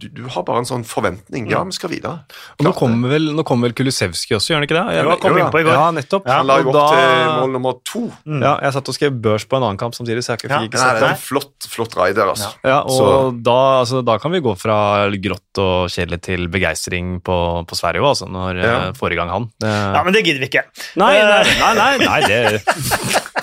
[0.00, 1.48] du, du har bare en sånn forventning.
[1.50, 2.20] Ja, vi skal videre.
[2.60, 4.84] Og nå kommer vel, nå kommer vel Kulisevskij også, gjør han ikke det?
[5.00, 5.74] Jo, kom jo, inn på i går.
[5.74, 6.28] Ja, nettopp.
[6.30, 8.02] Ja, Han la jo opp opp til mål nummer to.
[8.30, 8.38] Mm.
[8.46, 10.60] Ja, jeg satt og skrev børs på en annen kamp samtidig, så jeg fikk Ja.
[10.68, 12.52] ikke sett det er en flott, flott rider, altså.
[12.62, 14.78] Ja, og da, altså, da kan vi gå fra
[15.18, 18.76] grått og kjedelig til begeistring på, på Sverige òg, altså, når Ja.
[18.86, 19.50] eh, forrige gang han.
[19.58, 20.64] Det, Ja, men det gidder vi ikke.
[21.02, 22.60] nei, nei, nei, nei, nei, det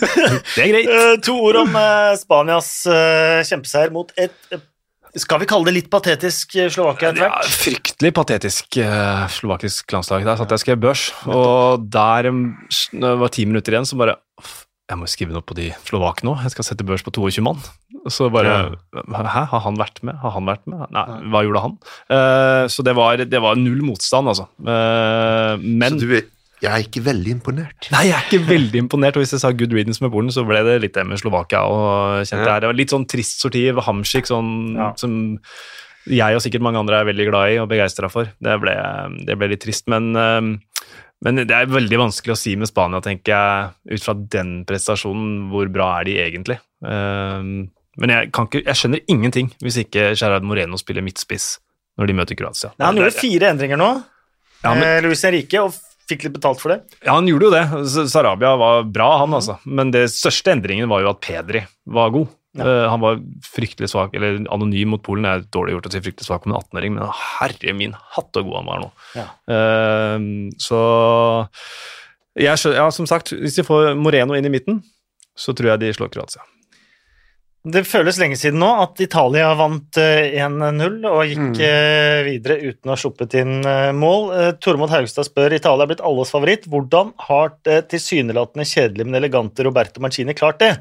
[0.00, 0.90] Det er greit.
[0.90, 4.56] Eh, to ord om eh, Spanias eh, kjempeseier mot et
[5.20, 10.26] Skal vi kalle det litt patetisk Slovakia etter Ja, fryktelig patetisk uh, slovakisk landslag.
[10.26, 12.44] Der satt jeg og skrev børs, og der um,
[12.90, 14.18] det var ti minutter igjen, så bare
[14.90, 16.42] Jeg må skrive noe på de slovakene òg.
[16.42, 17.62] Jeg skal sette børs på 22 mann.
[18.12, 20.18] Så bare Hæ, har han vært med?
[20.20, 20.82] Har han vært med?
[20.92, 21.76] Nei, hva gjorde han?
[22.12, 24.48] Eh, så det var, det var null motstand, altså.
[24.60, 26.26] Eh, men Så du er,
[26.64, 27.88] jeg er ikke veldig imponert.
[27.92, 29.16] Nei, jeg er ikke veldig imponert.
[29.18, 31.60] Og hvis jeg sa good riddance med Polen, så ble det litt det med Slovakia.
[31.68, 32.54] Og kjente Ja.
[32.56, 32.60] her.
[32.64, 33.78] Det var litt sånn trist sortiv.
[33.86, 34.92] Hamsik, sånn Ja.
[34.96, 35.38] som
[36.06, 38.24] jeg og sikkert mange andre er veldig glad i og begeistra for.
[38.40, 38.74] Det ble,
[39.24, 39.86] det ble litt trist.
[39.88, 40.12] Men,
[41.22, 45.50] men det er veldig vanskelig å si med Spania, tenker jeg, ut fra den prestasjonen.
[45.50, 46.58] Hvor bra er de egentlig?
[47.96, 51.58] Men jeg, kan ikke, jeg skjønner ingenting hvis ikke Gerard Moreno spiller midtspiss
[52.00, 52.72] når de møter Kroatia.
[52.78, 53.90] Nei, han gjorde fire endringer nå,
[54.64, 55.74] Ja, men- eh, Luis Henrique, og
[56.10, 56.96] fikk litt betalt for det.
[57.00, 58.06] Ja, han gjorde jo det.
[58.12, 59.58] Sarabia var bra, han altså.
[59.64, 62.32] Men det største endringen var jo at Pedri var god.
[62.54, 62.66] Ja.
[62.68, 63.18] Uh, han var
[63.50, 65.26] fryktelig svak, eller anonym mot Polen.
[65.26, 68.30] Det er dårlig gjort å si fryktelig svak om en 18-åring, men herre min hatt
[68.30, 68.90] så god han var nå.
[69.18, 69.28] Ja.
[69.50, 70.82] Uh, så
[72.34, 74.82] jeg ja, som sagt, hvis de får Moreno inn i midten,
[75.38, 76.42] så tror jeg de slår Kroatia.
[77.64, 81.60] Det føles lenge siden nå at Italia vant eh, 1-0 og gikk Mm.
[81.64, 84.26] eh, videre uten å ha sluppet inn eh, mål.
[84.36, 86.66] Eh, Tormod Haugstad spør Italia er blitt alles favoritt.
[86.68, 90.74] Hvordan har det tilsynelatende kjedelige, men elegante Roberto Mancini klart det?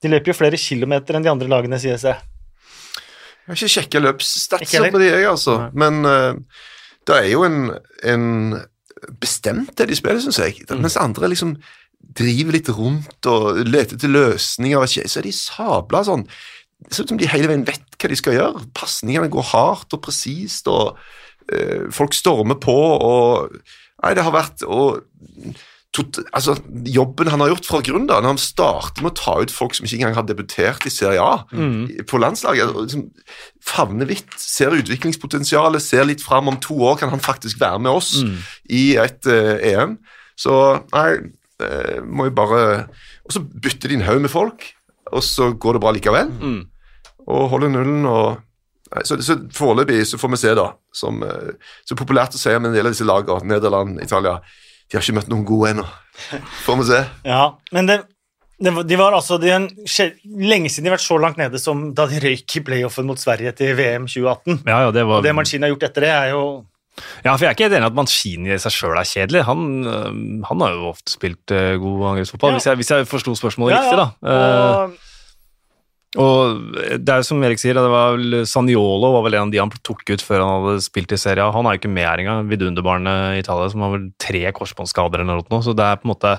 [0.00, 2.16] De løper jo flere kilometer enn de andre lagene, sies det.
[2.16, 5.58] Jeg har ikke sjekka løpsstatser på de, jeg, altså.
[5.76, 6.34] Men uh,
[7.06, 7.60] det er jo en,
[8.02, 8.26] en
[9.20, 10.64] bestemt det de spiller, syns jeg.
[10.64, 10.80] Mm.
[10.82, 11.58] Mens andre liksom
[12.16, 16.26] driver litt rundt og leter etter løsninger, så er de sabla sånn
[16.86, 18.66] Det ser ut som de hele veien vet hva de skal gjøre.
[18.76, 20.98] Pasningene går hardt og presist, og
[21.52, 23.56] eh, folk stormer på, og
[24.04, 24.98] Nei, det har vært og,
[25.96, 26.52] tot, altså,
[26.84, 29.76] Jobben han har gjort fra grunnen av, når han starter med å ta ut folk
[29.76, 31.46] som ikke engang har debutert i Serie A
[32.10, 33.06] på landslaget, liksom,
[33.64, 37.96] favner vidt, ser utviklingspotensialet, ser litt fram om to år kan han faktisk være med
[37.96, 38.12] oss
[38.68, 39.96] i et eh, EM.
[40.36, 40.52] Så
[40.92, 41.08] nei,
[41.62, 42.62] eh, må jo bare
[43.26, 44.66] Og så bytter de en haug med folk,
[45.12, 46.30] og så går det bra likevel.
[47.26, 48.42] Og holder nullen og
[48.94, 50.68] Nei, så, så Foreløpig så får vi se, da.
[50.94, 54.36] Som, eh, så populært å si om en del av disse lagene, Nederland, Italia
[54.86, 55.86] De har ikke møtt noen gode ennå.
[56.64, 57.00] Får vi se.
[57.26, 57.40] Ja,
[57.74, 57.96] men det,
[58.62, 59.66] det, var- de var altså de, er en,
[60.38, 63.18] Lenge siden de har vært så langt nede som da de røyk i playoffen mot
[63.18, 64.62] Sverige til VM 2018.
[64.70, 65.18] Ja, ja, det var...
[65.18, 66.44] Og det Mancini har gjort etter det, er jo
[67.24, 69.42] Ja, for Jeg er ikke helt enig at Mancini i seg sjøl er kjedelig.
[69.48, 70.12] Han, øh,
[70.48, 72.56] han har jo ofte spilt øh, god angrepsfotball, Ja.
[72.60, 73.98] hvis, jeg, hvis jeg forsto spørsmålet Ja, riktig.
[73.98, 74.06] da.
[74.32, 75.02] Eh,
[76.16, 79.48] Og, og det er jo som Erik sier, det var vel Saniolo var vel en
[79.48, 81.52] av de han tok ut før han hadde spilt i serien.
[81.52, 82.46] Han er jo ikke med her engang.
[82.48, 85.60] Vidunderbarnet i Italia som har vel tre korsbåndskader eller noe.
[85.66, 86.36] Så det er på en måte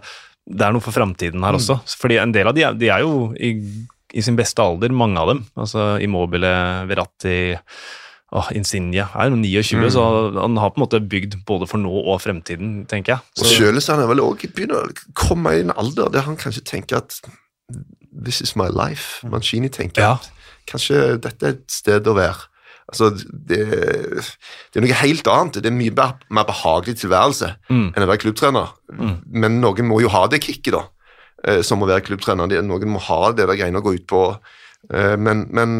[0.48, 1.76] det er noe for framtiden her også.
[2.00, 3.50] Fordi en del av de, er- de er jo i,
[4.15, 5.41] i sin beste alder, mange av dem.
[5.60, 6.52] Altså Immobile,
[6.88, 7.36] Verratti
[8.36, 10.02] Åh, Insigne er jo 29, så
[10.36, 13.20] han har på en måte bygd både for nå og fremtiden, tenker jeg.
[13.38, 16.36] Og Så, selv Sjølesand er vel også begynner å komme i en alder der han
[16.36, 17.22] kanskje tenker at
[18.24, 19.22] This is my life.
[19.28, 20.12] Mancini tenker Ja.
[20.13, 20.30] at
[20.68, 22.48] kanskje dette er et sted å være.
[22.90, 23.60] Altså, det,
[24.72, 25.60] det er noe helt annet.
[25.62, 27.94] Det er mye mer, mer behagelig tilværelse Mm.
[27.96, 28.70] enn å være klubbtrener.
[29.28, 30.84] Men noen må jo ha det kicket, da,
[31.44, 32.48] eh, som å være klubbtrener.
[32.63, 34.40] Noen må ha det der greiene å gå ut på.
[34.93, 35.71] Eh, Men, men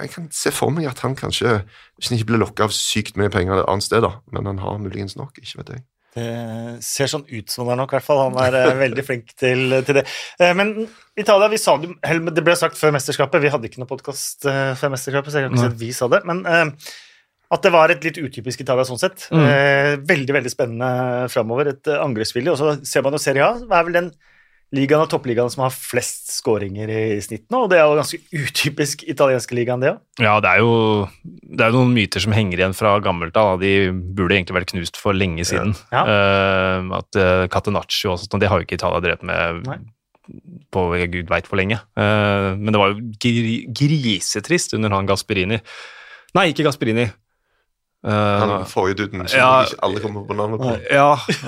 [0.00, 1.62] jeg kan se for meg at han kanskje
[1.96, 4.58] Hvis han ikke blir lokka av sykt mye penger et annet sted, da, men han
[4.60, 5.84] har muligens nok, ikke vet jeg.
[6.14, 8.20] det ser sånn ut som han er nok, i hvert fall.
[8.28, 10.04] Han er eh, veldig flink til, til det.
[10.38, 10.74] Eh, Men
[11.16, 11.94] Italia, vi sa det,
[12.34, 15.56] det ble sagt før mesterskapet, vi hadde ikke noe podkast før mesterskapet, så jeg kan
[15.56, 16.22] ikke si at vi sa det.
[16.28, 16.44] Men
[17.54, 19.26] at det var et litt utypisk Italia sånn sett.
[19.30, 19.42] Mm.
[19.46, 20.88] Eh, veldig veldig spennende
[21.30, 21.70] framover.
[21.74, 22.54] Et angrepsvilje.
[22.54, 23.58] Og så ser man jo Serie A.
[23.62, 24.08] Hva er vel den
[24.74, 27.64] ligaen og toppligaen som har flest skåringer i snitt nå?
[27.64, 30.02] Og det er jo ganske utypisk italienske ligaen, det òg.
[30.22, 30.74] ja, det er, jo,
[31.24, 33.56] det er jo noen myter som henger igjen fra gammelt av.
[33.62, 35.74] De burde egentlig vært knust for lenge siden.
[35.94, 36.04] Ja.
[36.04, 39.80] Uh, at uh, Catenaccio og sånt, det har jo ikke Italia drevet med Nei.
[40.74, 41.80] på gud veit hvor lenge.
[41.98, 45.62] Uh, men det var jo gri grisetrist under han Gasperini.
[46.34, 47.08] Nei, ikke Gasperini.
[48.04, 49.62] Eh, Han forrige duden som Ja.
[49.64, 50.72] ikke alle kommer på navnet på.
[50.92, 51.16] Ja,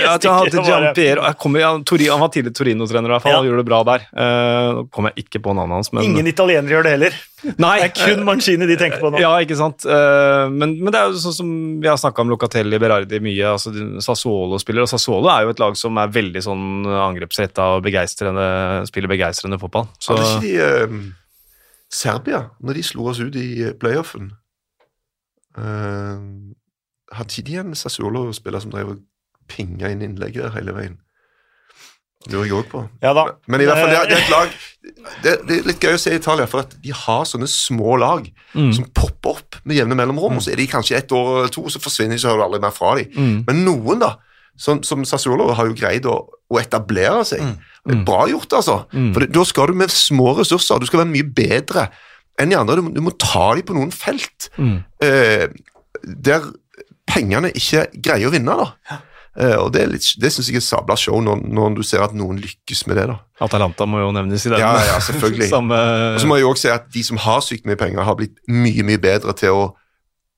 [0.00, 3.32] ja jeg, hadde Tori- Han var tidlig Torino-trener, i hvert fall.
[3.34, 3.40] Ja.
[3.42, 4.06] Han gjorde det bra der.
[4.16, 7.18] Eh, Nå kommer jeg ikke på navnet hans, men Ingen italienere gjør det heller.
[7.60, 9.20] Nei, Det er kun Mancini de tenker på nå.
[9.26, 9.84] Ja, ikke sant.
[9.84, 11.52] Eh, men, men det er jo sånn som
[11.84, 13.52] vi har snakka om Locatelli, Berardi mye.
[13.52, 17.84] altså Sassuolo spiller, og Sassuolo er jo et lag som er veldig sånn angrepsretta og
[17.84, 18.48] begeistrende,
[18.88, 19.86] spiller begeistrende fotball.
[20.00, 20.98] Så Hadde ikke de eh,
[21.92, 24.32] Serbia, når de slo oss ut i eh, playoffen
[25.58, 26.16] uh,
[27.16, 29.04] Hadde ikke de en Sassuolo-spiller som drev og
[29.48, 30.98] pinga inn innlegg der hele veien?
[32.28, 32.80] Lurer jeg òg på.
[33.00, 33.22] Ja da.
[33.48, 34.56] Men i hvert fall, det er, det er et lag
[35.22, 37.96] det, det er litt gøy å se i Italia, for at de har sånne små
[38.00, 38.70] lag Mm.
[38.72, 41.66] som popper opp med jevne mellomrom, og så er de kanskje ett år eller to,
[41.68, 43.10] så forsvinner de, så hører du aldri mer fra dem.
[43.12, 43.34] Mm.
[43.44, 44.08] Men noen, da,
[44.56, 46.14] som, som Sassuolo, har jo greid å,
[46.48, 47.44] å etablere seg.
[47.84, 48.78] Det er Bra gjort, altså.
[48.96, 49.10] Mm.
[49.14, 51.84] For da skal du med små ressurser, du skal være mye bedre
[52.38, 52.76] enn de andre.
[52.76, 54.84] Du, må- du må ta dem på noen felt Mm.
[55.02, 55.48] eh,
[56.04, 56.42] der
[57.08, 58.56] pengene ikke greier å vinne.
[58.56, 58.98] da.
[59.38, 62.02] Eh, og Det, er litt- det syns jeg er sabla show, når, når du ser
[62.02, 63.06] at noen lykkes med det.
[63.06, 63.18] da.
[63.40, 64.58] Atalanta må jo nevnes i den.
[64.58, 65.48] Ja, ja, selvfølgelig.
[65.54, 65.74] Samme,
[66.14, 68.36] Og så må jeg også si at de som har sykt mye penger, har blitt
[68.48, 69.74] mye mye bedre til å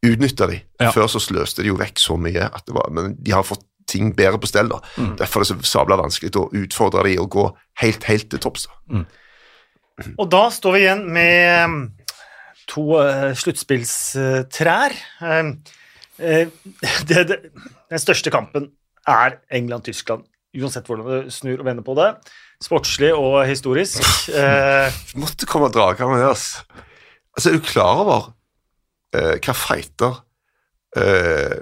[0.04, 0.60] utnytte dem.
[0.80, 0.90] Ja.
[0.92, 3.64] Før så sløste de jo vekk så mye, at det var, men de har fått
[3.90, 4.68] ting bedre på stell.
[4.68, 4.78] da.
[5.18, 7.46] Derfor er det så sabla vanskelig å utfordre dem og gå
[7.82, 8.66] helt, helt til topps.
[8.88, 9.04] da.
[10.18, 11.78] Og da står vi igjen med um,
[12.70, 14.96] to uh, sluttspillstrær.
[15.24, 15.54] Um,
[17.08, 18.68] det, den største kampen
[19.08, 20.26] er England-Tyskland,
[20.60, 22.10] uansett hvordan du snur og vender på det.
[22.60, 24.04] Sportslig og historisk.
[24.28, 26.34] Du måtte komme dragende med det.
[26.34, 26.60] ass.
[27.32, 28.32] Altså, Er du klar over
[29.16, 30.20] uh, hva fighter
[30.96, 31.60] eh,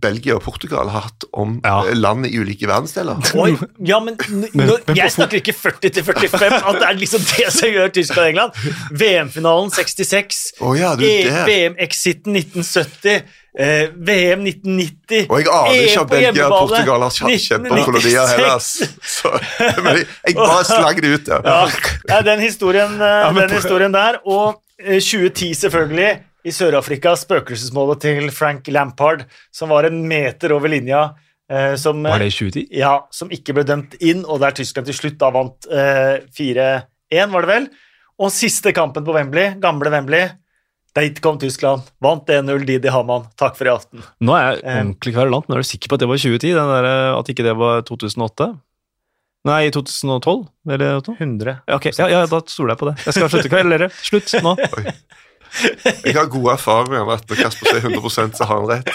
[0.00, 1.82] Belgia og Portugal har hatt om Ja.
[1.90, 3.18] land landet i ulike verdensdeler?
[3.34, 4.16] Oi, ja, men,
[4.54, 8.24] nå, Jeg snakker ikke 40 til 45, at det er liksom det som gjør Tyskland
[8.24, 8.52] og England.
[8.90, 11.44] VM-finalen 66, oh, ja, du E-.
[11.48, 13.22] VM-exiten 1970,
[13.58, 18.32] eh, VM 1990 Og jeg aner ikke E at Belgia og Portugal har kjempa kolonier
[18.34, 18.58] heller.
[18.60, 19.34] Så,
[19.82, 21.68] men jeg, jeg bare slang det ut ja.
[22.08, 24.20] Ja, den historien, eh, den historien der.
[24.26, 26.10] Og eh, 2010, selvfølgelig,
[26.44, 31.02] i Sør-Afrika, spøkelsesmålet til Frank Lampard, som var en meter over linja
[31.50, 32.66] eh, som, Var det i 2010?
[32.80, 37.32] ja, som ikke ble dømt inn, og der Tyskland til slutt da vant eh, 4-1,
[37.34, 37.68] var det vel.
[38.20, 40.28] Og siste kampen på Wembley, gamle Wembley,
[40.98, 41.84] dit kom Tyskland.
[42.02, 43.28] Vant 1-0, Didi Haman.
[43.38, 44.02] Takk for i aften.
[44.20, 44.80] Nå er jeg Eh.
[44.80, 46.50] ordentlig kverulant, men er du sikker på at det var 2010?
[46.56, 48.50] Den der, eh, at ikke det var 2008?
[49.48, 50.42] Nei, 2012?
[50.68, 51.14] Eller noe?
[51.16, 51.54] 100.
[51.68, 51.92] Ja, okay.
[51.96, 52.96] ja, ja, da stoler jeg på det.
[53.06, 53.88] Jeg skal slutte kverulere.
[54.04, 54.52] Slutt nå.
[56.04, 58.88] Jeg har gode erfaringer med at når Kasper sier 100% så har han rett.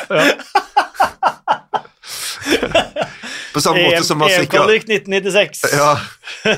[3.56, 5.64] På samme måte som man sikkert EM-kvalik 1996.
[5.74, 5.92] ja,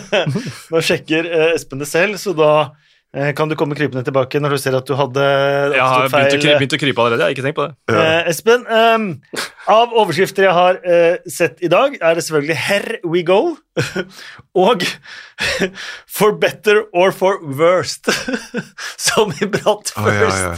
[0.73, 2.51] Nå sjekker eh, Espen det selv, så da
[3.37, 6.39] kan du komme krypende tilbake når du ser at du hadde Jeg har begynt å,
[6.41, 7.23] krype, begynt å krype allerede.
[7.23, 8.01] Jeg har ikke tenkt på det.
[8.03, 9.07] Eh, Espen, ehm,
[9.71, 13.55] av overskrifter jeg har eh, sett i dag, er det selvfølgelig 'Here we go'
[14.67, 14.83] og
[16.17, 18.11] 'For better or for worst',
[19.07, 20.43] som i bratt Å, ja, first.
[20.43, 20.57] ja.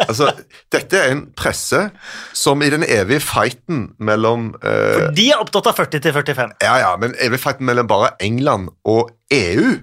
[0.00, 0.30] Altså,
[0.72, 1.90] dette er en presse
[2.32, 6.54] som i den evige fighten mellom For De er opptatt av 40 til 45.
[6.64, 9.76] Ja, ja, men evig fighten mellom bare England og EU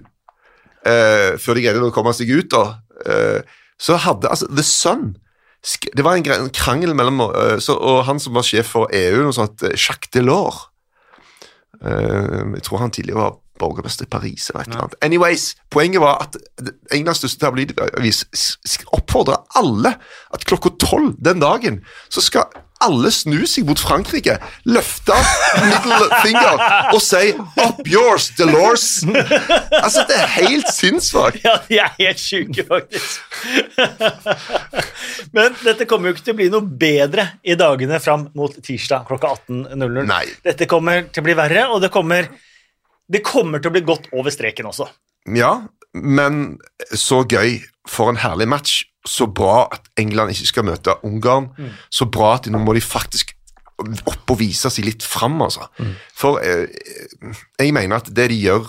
[0.86, 2.78] eh, Før de greide å komme seg ut, da.
[3.06, 5.12] uh, så hadde altså The Sun
[5.96, 9.22] Det var en, en krangel mellom uh, så, Og han som var sjef for EU,
[9.22, 10.68] noe sånt Jacques Delors
[11.82, 14.94] Jeg tror han tidligere var borgermester i Paris eller et eller annet.
[15.02, 16.36] Anyways, poenget var at
[16.94, 18.22] Englands største tabloidavis
[18.94, 19.96] oppfordrer alle
[20.34, 22.50] at klokka tolv den dagen så skal
[22.84, 24.36] alle snu seg mot Frankrike,
[24.68, 25.16] løfte
[25.62, 29.02] middle finger og si 'up yours, Delors'.
[29.82, 31.42] Altså, det er helt sinnssvakt.
[31.44, 33.20] Ja, de er helt sjuke, faktisk.
[35.32, 39.06] Men dette kommer jo ikke til å bli noe bedre i dagene fram mot tirsdag
[39.08, 40.06] klokka 18.00.
[40.08, 40.24] Nei.
[40.44, 42.28] Dette kommer til å bli verre, og det kommer,
[43.10, 44.88] det kommer til å bli godt over streken også.
[45.34, 45.56] Ja,
[45.94, 46.58] men
[46.94, 47.60] så gøy.
[47.88, 48.84] For en herlig match.
[49.02, 51.48] Så bra at England ikke skal møte Ungarn.
[51.90, 53.34] Så bra at nå må de faktisk
[54.06, 55.66] opp og vise seg litt fram, altså.
[56.14, 56.68] For eh,
[57.58, 58.68] jeg mener at det de gjør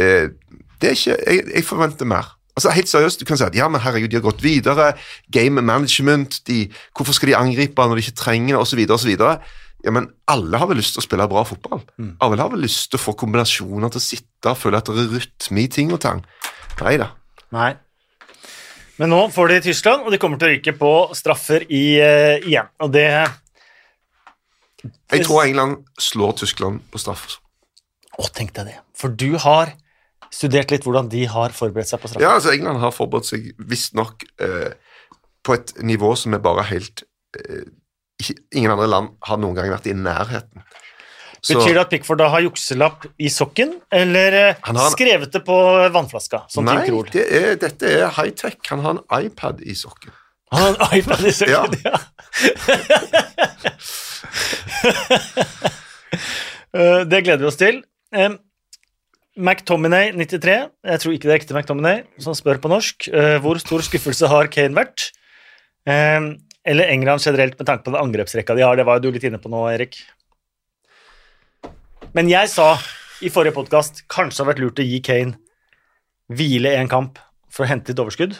[0.00, 0.32] eh,
[0.80, 2.32] Det er ikke Jeg, jeg forventer mer.
[2.56, 4.94] Altså Helt seriøst, du kan si at ja, men herregud, de har gått videre.
[5.30, 9.22] Game management, de, hvorfor skal de angripe når de ikke trenger det, osv.
[9.84, 11.82] Ja, men alle har vel lyst til å spille bra fotball.
[12.24, 15.04] Alle har vel lyst til å få kombinasjoner til å sitte og føle at det
[15.04, 16.22] er rytme i ting og tang.
[16.80, 17.10] Nei da.
[17.54, 17.72] Nei.
[18.96, 22.36] Men nå får de Tyskland, og de kommer til å ryke på straffer i, uh,
[22.40, 22.70] igjen.
[22.80, 23.08] Og det
[25.12, 27.36] Jeg tror England slår Tyskland på straff.
[28.16, 28.78] Å, tenk deg det.
[28.96, 29.74] For du har
[30.32, 32.24] studert litt hvordan de har forberedt seg på straffer.
[32.24, 34.72] Ja, altså England har forberedt seg visstnok eh,
[35.44, 37.04] på et nivå som er bare helt
[37.38, 37.68] eh,
[38.56, 40.62] Ingen andre land har noen gang vært i nærheten.
[41.42, 44.92] Så- Betyr det at Pickford da har jukselapp i sokken, eller eh, Han har en-
[44.96, 45.56] skrevet det på
[45.92, 48.56] vannflaska, som Nei, det er, dette er high-tech.
[48.70, 50.10] Han har en iPad i sokken.
[50.50, 51.92] Han har en iPad i sokken, ja.
[56.74, 57.04] ja.
[57.10, 57.82] det gleder vi oss til.
[58.16, 58.38] Um,
[59.36, 63.08] McTominay 93, jeg tror ikke det er ekte McTominay, som spør på norsk.
[63.12, 65.10] eh, hvor stor skuffelse har Kane vært?
[65.86, 68.76] Um, eller England generelt med tanke på den angrepsrekka de har.
[68.76, 70.00] Det var jo du litt inne på nå, Erik.
[72.16, 72.74] Men jeg sa
[73.22, 75.36] i forrige podkast kanskje det hadde vært lurt å gi Kane
[76.32, 77.20] hvile en kamp
[77.52, 78.34] for å hente litt overskudd.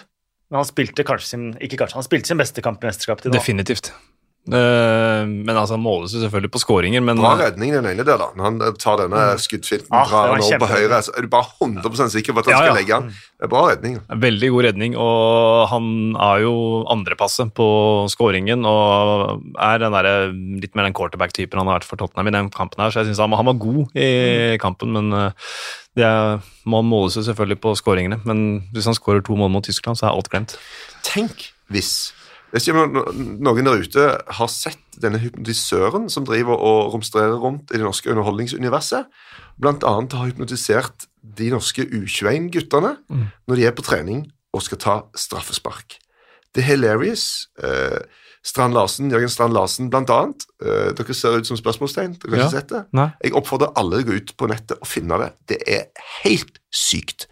[0.50, 3.34] Men han spilte kanskje sin ikke kanskje, han spilte sin beste kamp i mesterskapet til
[3.34, 3.38] nå.
[3.38, 3.92] Definitivt.
[4.46, 8.18] Eh, men altså, han måles jo selvfølgelig på skåringer, men Bra redning den ene der,
[8.20, 8.28] da.
[8.38, 11.30] Når han eh, tar denne skuddfinten, Ah, drar den over på høyre, så er du
[11.32, 12.76] bare 100 sikker på at han Ja, skal ja.
[12.78, 13.08] legge den.
[13.36, 13.96] Det er bra redning.
[14.26, 15.88] Veldig god redning, og han
[16.28, 16.52] er jo
[16.94, 17.66] andrepasset på
[18.12, 20.10] skåringen og er den der,
[20.62, 23.10] litt mer den quarterback-typen han har vært for Tottenham i den kampen her, så jeg
[23.10, 25.50] synes han, han var god i kampen, men eh,
[25.96, 29.64] det er, man måles jo selvfølgelig på skåringene, men hvis han skårer to mål mot
[29.66, 30.54] Tyskland, så er alt glemt.
[31.06, 32.12] Tenk hvis
[32.52, 34.04] jeg vet ikke om noen der ute
[34.38, 39.06] har sett denne hypnotisøren som driver og romstrerer rundt i det norske underholdningsuniverset.
[39.60, 42.94] Blant annet har hypnotisert de norske U21-guttene
[43.46, 45.98] når de er på trening og skal ta straffespark.
[46.54, 47.48] Det er hilarious.
[47.62, 47.98] Eh,
[48.46, 50.44] Strand Larsen, Jørgen Strand Larsen blant annet.
[50.62, 52.14] Eh, dere ser ut som spørsmålstegn.
[52.22, 52.44] Dere har Ja.
[52.46, 52.84] ikke sett det?
[52.94, 53.10] Nei.
[53.24, 55.32] Jeg oppfordrer alle til å gå ut på nettet og finne det.
[55.48, 55.82] Det er
[56.22, 57.26] helt sykt.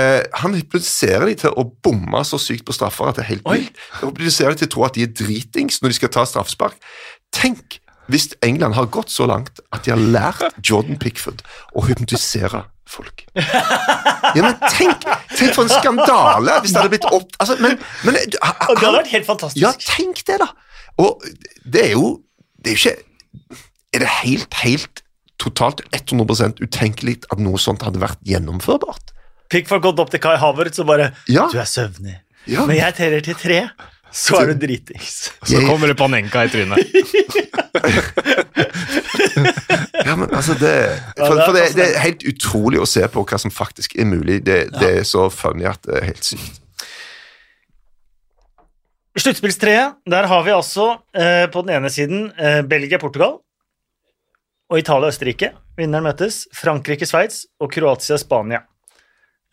[0.00, 3.46] Eh, han hypnotiserer de til å bomme så sykt på straffer at det er helt
[3.46, 3.80] vilt.
[4.00, 6.78] Han hypnotiserer de til å tro at de er dritings når de skal ta straffespark.
[7.34, 7.78] Tenk
[8.12, 13.24] hvis England har gått så langt at de har lært Jordan Pickford å hypnotisere folk.
[13.38, 17.30] Ja, men tenk, tenk for en skandale hvis det hadde blitt opp...
[17.40, 19.62] Altså, men, men, Og det hadde vært helt fantastisk.
[19.62, 20.50] ja, tenk det, da!
[21.00, 21.24] Og
[21.64, 22.10] det er jo
[22.62, 25.00] Det er jo ikke Er det helt, helt
[25.42, 29.13] totalt 100 utenkelig at noe sånt hadde vært gjennomførbart?
[29.52, 31.48] Pickford gått opp til Kai Havertz og bare Ja.
[31.52, 32.16] Du er søvnig.
[32.50, 32.64] Ja.
[32.68, 33.60] Men jeg teller til tre,
[34.14, 35.30] så er du dritings.
[35.42, 36.78] Så kommer det Panenka i trynet.
[40.04, 40.72] Ja, men altså det,
[41.16, 44.06] for, det for det, det er helt utrolig å se på hva som faktisk er
[44.08, 44.40] mulig.
[44.46, 46.60] Det, det er så funny at det er helt sykt.
[49.14, 53.38] Sluttspillstreet, der har vi altså eh, på den ene siden eh, Belgia-Portugal
[54.70, 55.52] og Italia-Østerrike.
[55.78, 56.44] Vinneren møtes.
[56.58, 58.64] Frankrike-Sveits og Kroatia-Spania.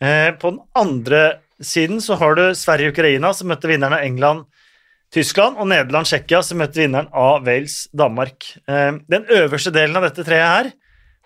[0.02, 1.22] Eh, på den andre
[1.62, 7.10] siden så har du Sverige-Ukraina, som møtte vinneren av England-Tyskland, og Nederland-Tsjekkia, som møtte vinneren
[7.14, 8.48] av Wales-Danmark.
[8.66, 10.72] Eh, den øverste delen av dette treet her,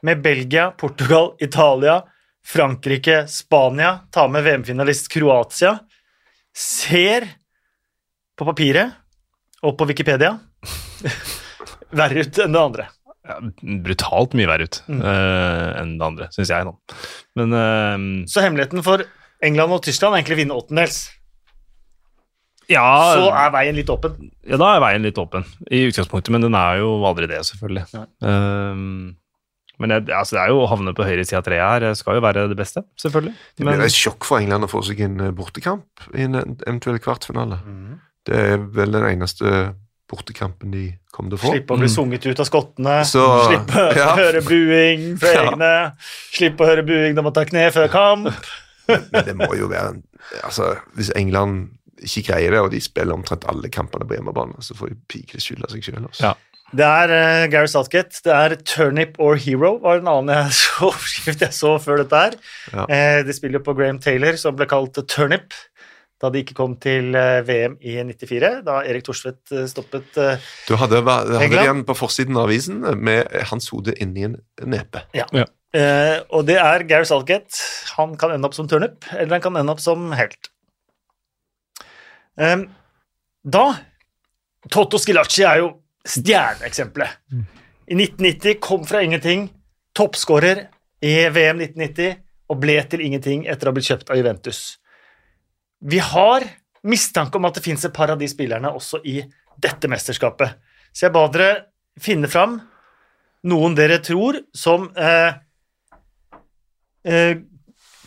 [0.04, 2.02] med Belgia, Portugal, Italia,
[2.46, 5.78] Frankrike, Spania, ta med VM-finalist Kroatia,
[6.56, 7.26] ser
[8.36, 8.92] på papiret
[9.64, 10.36] og på Wikipedia
[11.98, 12.86] verre ut enn det andre.
[13.26, 13.40] Ja,
[13.82, 15.00] brutalt mye verre ut Mm.
[15.02, 16.64] uh, enn det andre, syns jeg.
[16.68, 16.96] Da.
[17.40, 19.02] Men uh, Så hemmeligheten for
[19.42, 21.00] England og Tyskland er egentlig å vinne åttendels.
[22.70, 24.30] ja, Så er veien litt åpen.
[24.46, 27.84] ja, da er veien litt åpen i utgangspunktet, men den er jo aldri det, selvfølgelig.
[27.94, 28.04] Ja.
[28.22, 29.12] Uh,
[29.78, 31.84] men jeg, altså, det er jo å havne på høyre side av treet her.
[31.98, 33.34] Skal jo være det beste, selvfølgelig.
[33.58, 37.58] Det blir et sjokk for England å få seg en bortekamp i en eventuell kvartfinale.
[38.24, 39.74] Det er vel den eneste
[40.10, 40.84] bortekampen de
[41.14, 41.52] kom til å få.
[41.54, 42.98] Slippe å bli sunget ut av skottene.
[43.08, 45.46] Så- slippe å høre buing fra Ja.
[45.50, 45.72] egne.
[46.34, 48.30] Slippe å høre buing når man tar kne før kamp.
[48.86, 50.04] Men det må jo være en
[50.42, 51.68] Altså, hvis England
[52.02, 55.40] ikke greier det, og de spiller omtrent alle kampene på hjemmebane, så får de pikene
[55.40, 56.08] skylda seg sjøl.
[56.18, 56.32] Ja.
[56.74, 58.18] Det er uh, Gary Southgate.
[58.26, 60.90] Det er Turnip or Hero, var en annen jeg så,
[61.30, 62.34] jeg så før dette her.
[62.74, 62.88] Ja.
[62.90, 65.54] Uh, de spiller jo på Graham Taylor, som ble kalt Turnip
[66.22, 70.46] da de ikke kom til eh, VM i 94, da Erik Thorsvedt eh, stoppet eh,
[70.68, 75.04] Du hadde, hadde de på forsiden av avisen med hans hode inni en nepe.
[75.76, 77.60] Eh, og det er Gary Southgate.
[77.98, 80.48] Han kan ende opp som turnip, eller han kan ende opp som helt.
[82.40, 82.64] Eh,
[83.44, 83.66] da
[84.72, 85.74] Toto Skilacci er jo
[86.06, 87.20] stjerneeksempelet.
[87.86, 89.50] I 1990 kom fra ingenting,
[89.94, 90.64] toppskårer
[91.04, 92.16] i VM 1990
[92.50, 94.78] og ble til ingenting etter å ha blitt kjøpt av Juventus.
[95.80, 96.46] Vi har
[96.86, 99.18] mistanke om at det fins et par av de spillerne også i
[99.60, 100.56] dette mesterskapet.
[100.92, 101.50] Så jeg ba dere
[102.00, 102.60] finne fram
[103.46, 105.36] noen dere tror som eh,
[107.06, 107.36] eh,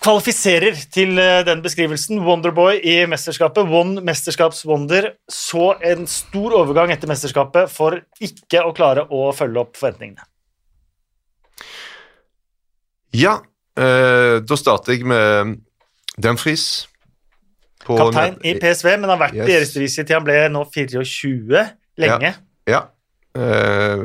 [0.04, 2.22] kvalifiserer til eh, den beskrivelsen.
[2.26, 3.70] Wonderboy i mesterskapet.
[3.70, 5.14] One mesterskapswonder.
[5.32, 10.28] Så en stor overgang etter mesterskapet for ikke å klare å følge opp forventningene.
[13.16, 13.40] Ja,
[13.80, 15.60] eh, da starter jeg med
[16.20, 16.89] Dumfries.
[17.86, 19.48] På- Kaptein i PSV, men har vært Yes.
[19.48, 22.36] i Eredivisie til han ble nå 24 lenge.
[22.68, 22.82] Ja.
[23.36, 23.98] Eh,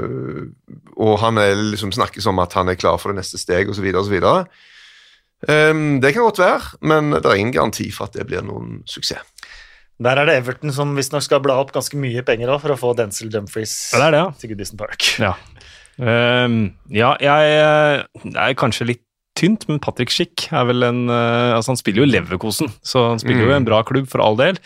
[0.96, 3.84] og han er liksom snakkes om at han er klar for det neste steg, osv.,
[3.94, 4.46] osv.
[5.48, 8.78] Um, det kan godt være, men det er ingen garanti for at det blir noen
[8.88, 9.20] suksess.
[10.02, 12.78] Der er det Everton som visstnok skal bla opp ganske mye penger også for å
[12.80, 14.30] få Denzil Dumfries det er det, ja.
[14.40, 15.06] til Goodison Park.
[15.22, 15.34] Ja.
[15.98, 17.50] Um, ja, jeg
[18.24, 19.04] jeg er kanskje litt
[19.38, 23.22] tynt, men Patrick Schick er vel en eh, Altså, han spiller jo Leverkosen, så han
[23.22, 24.58] spiller jo i en bra klubb, for all del.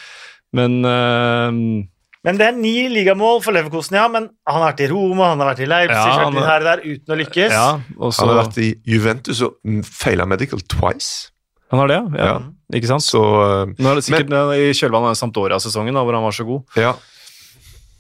[0.57, 1.89] Men ehm,
[2.27, 4.07] Men det er ni ligamål for Leverkosen, ja.
[4.13, 6.69] Men han har vært i Roma, han har vært i Leipzig, Ja, han her og
[6.69, 7.53] der uten å lykkes.
[7.57, 7.67] ja,
[7.99, 9.59] Han har vært i Juventus og
[9.89, 11.31] feila medical twice.
[11.73, 12.09] Han har det, ja.
[12.17, 12.33] ja.
[12.33, 12.39] Ja.
[12.79, 13.05] Ikke sant?
[13.05, 16.65] Så eh, Nå er det sikkert i kjølvannet av Sampdoria-sesongen, hvor han var så god.
[16.81, 16.97] ja.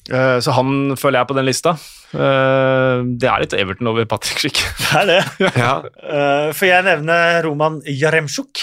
[0.08, 1.74] Eh, så han føler jeg på den lista.
[2.14, 4.60] Eh, det er litt Everton over Patrick Schick.
[4.88, 5.50] Det er det.
[5.60, 5.72] Ja.
[6.00, 8.62] Uh, får jeg nevne Roman Jaremsjuk,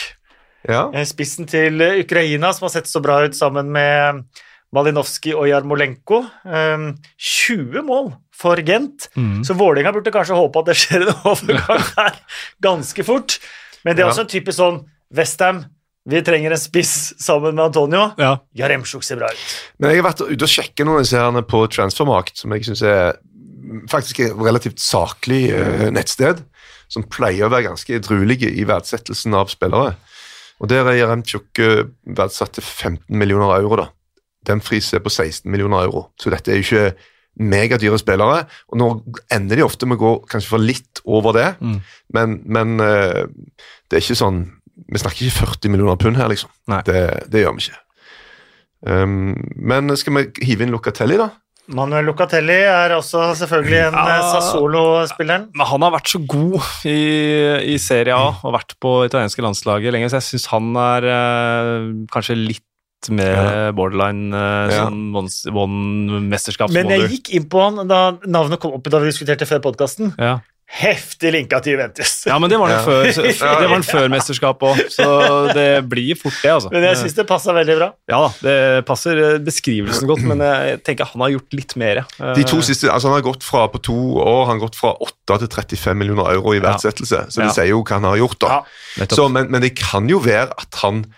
[0.69, 0.87] ja.
[0.95, 4.23] eh, spissen til eh, Ukraina, som har sett så bra ut sammen med
[4.75, 6.23] Malinovskij og Jarmolenko.
[6.49, 6.87] Eh,
[7.21, 9.05] 20 mål for Gent,
[9.47, 12.17] så Vålerenga burde kanskje håpe at det skjer en overgang her
[12.65, 13.37] ganske fort.
[13.85, 14.11] Men det er Ja.
[14.15, 14.81] også en typisk sånn
[15.15, 15.61] Westham,
[16.09, 18.09] vi trenger en spiss sammen med Antonio.
[18.19, 18.33] Ja.
[18.57, 19.45] Jaremsjuk ser bra ut.
[19.79, 22.83] Men jeg har vært ute og sjekket noen av disse på Transfermarkt, som jeg syns
[22.85, 23.15] er
[23.91, 26.43] faktisk et relativt saklig eh, nettsted,
[26.91, 29.95] som pleier å være ganske edruelige i verdsettelsen av spillere.
[30.61, 33.75] Og Der er Jaremchuk tjukke verdsatt til 15 millioner euro.
[33.75, 33.87] da.
[34.45, 36.95] Den friser på 16 millioner euro, så dette er jo ikke
[37.41, 38.45] megadyre spillere.
[38.71, 38.89] Og nå
[39.33, 41.81] ender de ofte med å gå kanskje for litt over det, Mm.
[42.13, 43.25] men, men eh,
[43.89, 44.45] det er ikke sånn
[44.91, 46.49] Vi snakker ikke 40 millioner pund her, liksom.
[46.83, 47.77] Det, det gjør vi ikke.
[48.85, 51.29] Um, men skal vi hive inn Locatelli, da?
[51.67, 54.05] Manuel Locatelli er også selvfølgelig en Ja.
[54.19, 55.47] eh, Sassolo-spilleren.
[55.55, 59.91] Men han har vært så god i, i Serie A og vært på italienske landslaget
[59.95, 62.61] lenge, så jeg syns han er eh, kanskje litt
[63.09, 64.85] med borderline Ja.
[64.87, 66.19] sånn one- one
[66.73, 70.13] Men jeg gikk inn på han da navnet kom opp da vi diskuterte før podkasten.
[70.17, 70.39] Ja.
[70.67, 72.23] Heftig linka til Juventus.
[72.27, 72.85] Ja, men det var den Ja.
[72.85, 76.71] før, så- det var den før mesterskapet òg, så det blir fort det, altså.
[76.73, 77.89] Men jeg syns det passa veldig bra.
[78.09, 82.03] Ja da, det passer eh, beskrivelsen godt, men jeg tenker han har gjort litt mer.
[82.19, 82.33] Ja.
[82.33, 84.95] De to siste, altså Han har gått fra på to år han har gått fra
[84.99, 87.53] 8 til 35 millioner euro i verdsettelse, så det Ja.
[87.53, 88.39] sier jo hva han har gjort.
[88.39, 88.47] da.
[88.97, 89.05] Ja.
[89.07, 91.11] Så, men, men det kan jo være at han eh,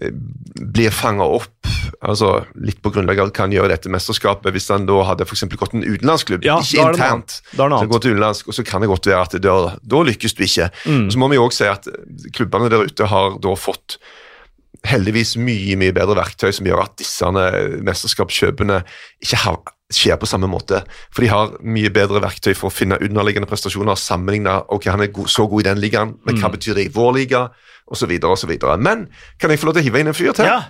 [0.00, 1.66] blir fanga opp
[2.04, 5.26] altså litt på grunnlag av hva han gjør i dette mesterskapet, hvis han da hadde
[5.26, 7.10] for gått til en utenlandsklubb, Ja, ikke er internt.
[7.10, 7.40] annet.
[7.56, 7.90] Da er det annet.
[7.90, 10.42] gå til utenlandsk, og så kan det godt være at det, da, da lykkes du
[10.46, 10.70] ikke.
[10.86, 11.10] Mm.
[11.10, 11.88] Så må vi også si at
[12.36, 13.98] klubbene der ute har da fått
[14.86, 17.26] heldigvis mye mye bedre verktøy som gjør at disse
[17.82, 18.82] mesterskapskjøpene
[19.24, 19.58] ikke har,
[19.92, 20.82] skjer på samme måte.
[21.10, 25.02] For de har mye bedre verktøy for å finne underliggende prestasjoner og sammenligne ok, han
[25.04, 26.42] er god, så god i den ligaen, men Mm.
[26.42, 27.48] hva betyr det i vår liga,
[27.90, 28.14] osv.
[28.30, 28.54] osv.
[28.78, 29.08] Men
[29.40, 30.48] kan jeg få lov til å hive inn en fyr til?
[30.48, 30.62] Ja.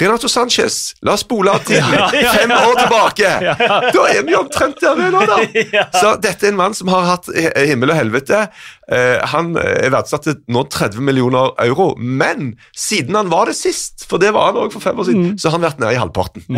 [0.00, 1.82] Renato Sanchez, la oss spole av til
[2.38, 3.32] fem år tilbake!
[3.94, 5.82] Da er vi omtrent der vi er nå, da.
[5.92, 7.28] Så dette er en mann som har hatt
[7.68, 8.46] himmel og helvete.
[8.88, 14.06] Eh, han er verdsatt til nå 30 millioner euro, men siden han var det sist,
[14.08, 16.00] for det var han også for fem år siden, så har han vært nede i
[16.00, 16.48] halvparten.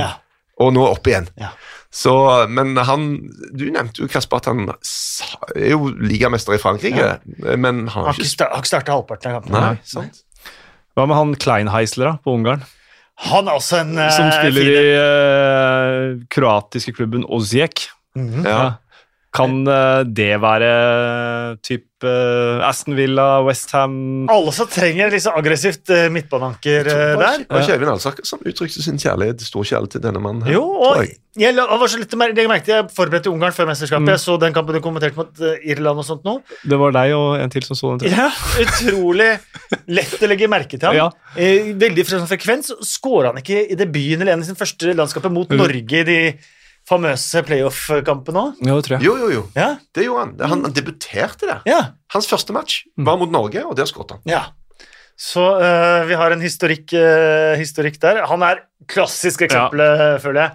[0.62, 1.26] Og nå opp igjen.
[1.94, 2.00] Ja.
[2.00, 2.12] Så,
[2.50, 3.04] men han
[3.54, 4.66] Du nevnte jo, Kasper, at han
[5.54, 7.20] er jo ligamester i Frankrike,
[7.54, 9.60] men han Har ikke, ikke sta- har ikke starta halvparten av kampene.
[9.62, 10.24] Nei, sant?
[10.94, 12.64] Hva med han Kleinheisler da, på Ungarn?
[13.28, 17.86] Han er også en eh, Som spiller i uh, kroatiske klubben Osijek.
[18.18, 18.42] -hmm.
[18.46, 18.74] Ja.
[19.34, 21.56] Kan uh, det være
[22.04, 27.44] type Aston Villa, Westham Alle som trenger så aggressivt midtbananker midtbaneanker eh, Det var der.
[27.48, 30.42] Og var Alsak som uttrykte sin kjærlighet, stor kjærlighet til denne mannen?
[30.46, 31.16] her, Jo, og jeg.
[31.40, 34.04] jeg, la- var så litt, jeg merkte, jeg forberedte Ungarn før mesterskapet.
[34.06, 34.12] Mm.
[34.14, 36.36] Jeg så den kampen du kommenterte mot eh, Irland og sånt nå.
[36.64, 38.04] Det var deg og en til som så den.
[38.04, 38.16] Til.
[38.16, 38.30] Ja,
[38.64, 39.30] Utrolig
[39.90, 40.98] lett å legge merke til ham.
[41.04, 41.08] Ja.
[41.36, 42.70] Eh, veldig frekvens.
[42.86, 45.58] Skåra han ikke i debuten eller en i sin første landskapet mot Mm.
[45.60, 46.18] Norge i de
[46.88, 48.58] famøse playoff-kampen òg?
[48.60, 49.04] Jo, det tror jeg.
[49.06, 49.42] Jo, jo, jo.
[49.56, 49.70] Ja.
[49.96, 50.34] Det gjorde han.
[50.52, 51.62] Han, han debuterte der.
[51.68, 51.80] ja.
[52.14, 53.06] Hans første match Mm.
[53.08, 54.20] var mot Norge, og der skåret han.
[54.28, 54.42] Ja.
[55.18, 58.24] Så uh, vi har en historikk, uh, historikk der.
[58.30, 58.60] Han er
[58.90, 60.16] klassisk eksempel, ja.
[60.22, 60.50] føler jeg.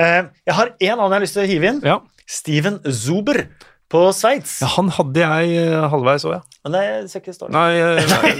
[0.00, 1.80] Uh, jeg har én annen jeg har lyst til å hive inn.
[1.84, 1.98] Ja.
[2.30, 3.44] Steven Zuber
[3.90, 4.60] på Sveits.
[4.62, 6.42] ja, han hadde jeg eh, halvveis òg, ja.
[6.62, 7.50] Men det ser ikke start.
[7.50, 8.30] Nei, eh, nei.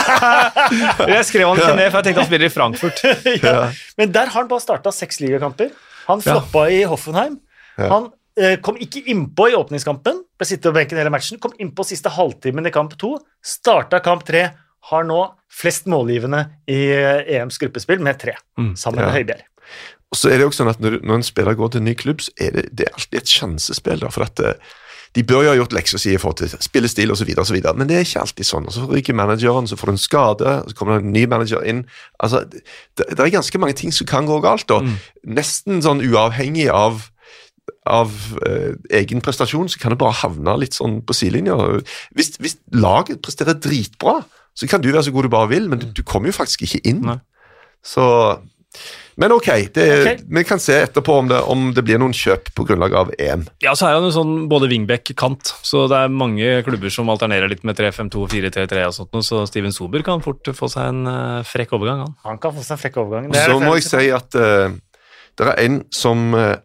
[1.12, 3.02] Jeg skrev han ikke ned, for jeg tenkte han spiller i Frankfurt.
[3.44, 3.56] ja.
[4.00, 5.68] Men der har han bare starta seks ligakamper.
[6.08, 7.38] Han floppa i Hoffenheim.
[7.78, 11.38] Han eh, kom ikke innpå i åpningskampen, ble sittet på benken hele matchen.
[11.42, 13.14] Kom innpå siste halvtimen i kamp to.
[13.44, 14.50] Starta kamp tre.
[14.90, 15.20] Har nå
[15.52, 18.74] flest målgivende i eh, EMs gruppespill, med tre, Mm.
[18.76, 19.44] sammen med Høibjerg.
[20.12, 21.94] Og så er det jo sånn at Når, når en spiller går til en ny
[21.96, 24.00] klubb, så er det, det er alltid et sjansespill.
[24.02, 24.54] da, for at eh,
[25.12, 27.28] De bør jo ha gjort lekser si i forhold til spillestil osv.,
[27.76, 28.66] men det er ikke alltid sånn.
[28.66, 31.64] og Så ryker manageren, så får du en skade, så kommer det en ny manager
[31.68, 31.84] inn.
[32.18, 34.70] altså, Det, det er ganske mange ting som kan gå galt.
[34.70, 34.96] og Mm.
[35.36, 37.08] Nesten sånn uavhengig av
[37.86, 38.10] av
[38.46, 41.56] eh, egen prestasjon, så kan det bare havne litt sånn på sidelinja.
[42.14, 44.20] Hvis, hvis laget presterer dritbra,
[44.54, 46.62] så kan du være så god du bare vil, men du, du kommer jo faktisk
[46.66, 47.02] ikke inn.
[47.06, 47.18] Nei.
[47.82, 48.04] Så
[49.20, 50.20] Men ok, det, okay.
[50.24, 53.44] vi kan se etterpå om det, om det blir noen kjøp på grunnlag av EM.
[53.64, 57.52] Ja, så er han jo sånn både wingback-kant, så det er mange klubber som alternerer
[57.52, 61.02] litt med 3-5-2, 4-3-3 og sånt, noe, så Steven Sober kan fort få seg en
[61.10, 62.14] uh, frekk overgang, han.
[62.24, 63.28] Han kan få seg en frekk overgang.
[63.28, 64.78] Og Det er så må jeg si at uh,
[65.40, 66.56] det er en som uh,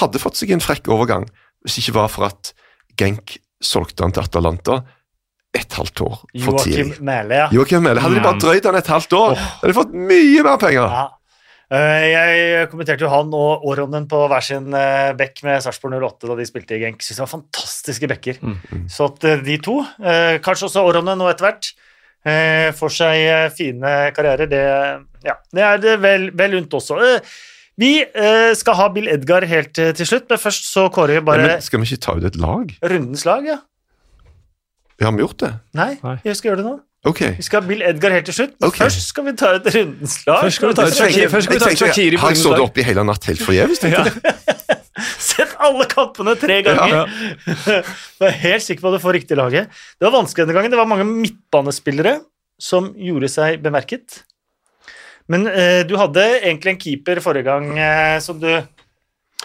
[0.00, 1.24] hadde fått seg en frekk overgang,
[1.64, 2.52] hvis ikke var for at
[3.00, 4.82] Genk solgte han til Atalanta
[5.54, 7.02] et halvt år for Joakim tidlig.
[7.06, 7.50] Mæhle, ja.
[7.54, 8.02] Joachim Mæhle.
[8.02, 8.40] Hadde de bare Mm.
[8.42, 10.88] drøyd han et halvt år, hadde de fått mye mer penger.
[10.98, 11.04] ja.
[11.72, 16.28] Eh, Jeg kommenterte jo han og Åronen på hver sin eh, bekk med Sarpsborg 08
[16.30, 17.00] da de spilte i Genk.
[17.02, 18.38] Synes det var fantastiske bekker.
[18.44, 18.84] Mm.
[18.92, 19.78] Så at eh, de to,
[20.44, 21.72] kanskje også Åronen nå etter hvert,
[22.78, 24.60] får seg fine karrierer, det,
[25.28, 26.96] ja, det er det vel, vel unt også.
[27.76, 27.90] Vi
[28.56, 31.60] skal ha Bill Edgar helt til slutt, men først så kårer vi Ja, bare men
[31.66, 32.72] skal vi ikke ta ut et lag?
[32.80, 33.58] rundens lag, ja.
[34.98, 35.52] Vi har vi gjort det?
[35.74, 36.16] Nei, Nei.
[36.24, 36.74] vi skal gjøre det nå.
[37.04, 37.20] Ok.
[37.36, 38.86] Vi skal ha Bill Edgar helt til slutt, Okay.
[38.86, 40.40] Først skal vi ta et rundens lag.
[40.46, 42.38] Først skal vi ta et Jeg Shakiri- først skal vi ta jeg Shakiri Har jeg
[42.40, 43.82] stått oppe i hele natt helt forgjeves?
[43.84, 44.04] Ja.
[44.08, 44.36] jeg?
[45.18, 46.94] Sett alle kampene tre ganger.
[46.94, 47.04] Ja.
[48.22, 49.68] Jeg er helt sikker på at du får riktig laget.
[49.98, 50.70] Det var vanskelig denne gangen.
[50.72, 52.20] Det var mange midtbanespillere
[52.62, 54.20] som gjorde seg bemerket.
[55.28, 58.48] Men eh, du hadde egentlig en keeper forrige gang eh, som du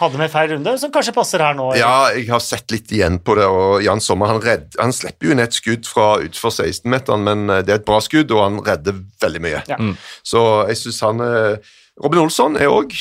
[0.00, 1.70] hadde med feil runde, som kanskje passer her nå.
[1.78, 5.28] Ja, jeg har sett litt igjen på det, og Jan Sommer han, redd, han slipper
[5.28, 8.44] jo inn et skudd fra utenfor 16-meteren, men eh, det er et bra skudd, og
[8.44, 9.62] han redder veldig mye.
[9.70, 9.80] Ja.
[9.80, 9.94] Mm.
[10.26, 12.94] Så jeg syns han eh, Robin Olsson er òg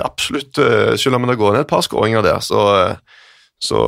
[0.00, 2.62] absolutt eh, Selv om det går ned et par skåringer der, så,
[3.60, 3.82] så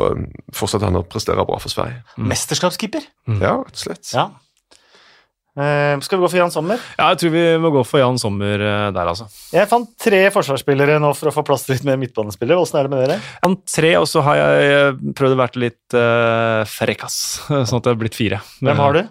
[0.53, 2.03] fortsetter han å prestere bra for Sverige.
[2.21, 3.07] Mesterskapskeeper.
[3.31, 3.41] Mm.
[3.41, 4.13] Ja, rett og slett.
[4.13, 4.29] Ja.
[5.59, 6.83] Eh, skal vi gå for Jan Sommer?
[6.95, 9.27] Ja, jeg tror vi må gå for Jan Sommer eh, der, altså.
[9.51, 12.63] Jeg fant tre forsvarsspillere nå for å få plass til litt mer midtbanespillere.
[12.63, 13.19] Åssen er det med dere?
[13.43, 17.19] Han tre, og så har jeg prøvd å være litt uh, frekkas,
[17.69, 18.39] sånn at det har blitt fire.
[18.63, 19.03] Hvem har du?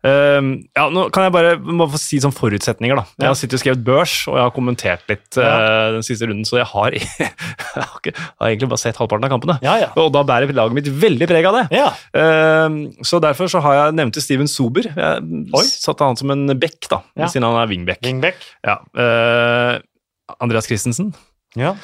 [0.00, 3.04] Uh, ja, nå kan jeg bare må få si sånn forutsetninger, da.
[3.20, 6.46] Jeg har sittet og skrevet børs, og jeg har kommentert litt uh, den siste runden,
[6.48, 8.12] så jeg har, jeg har,
[8.48, 9.58] egentlig bare sett halvparten av kampene.
[9.66, 9.90] Ja, ja.
[10.00, 11.66] Og da bærer laget mitt veldig preg av det.
[11.80, 14.88] Ja, Uh, så derfor så har jeg nevnte Steven Sober.
[14.88, 15.62] Jeg Oi.
[15.68, 18.00] satte han som en back, da, siden han er wingback.
[18.04, 18.40] Wingback.
[18.66, 18.78] Ja.
[18.94, 19.80] eh,
[20.40, 21.14] Andreas Christensen,
[21.58, 21.74] Ja.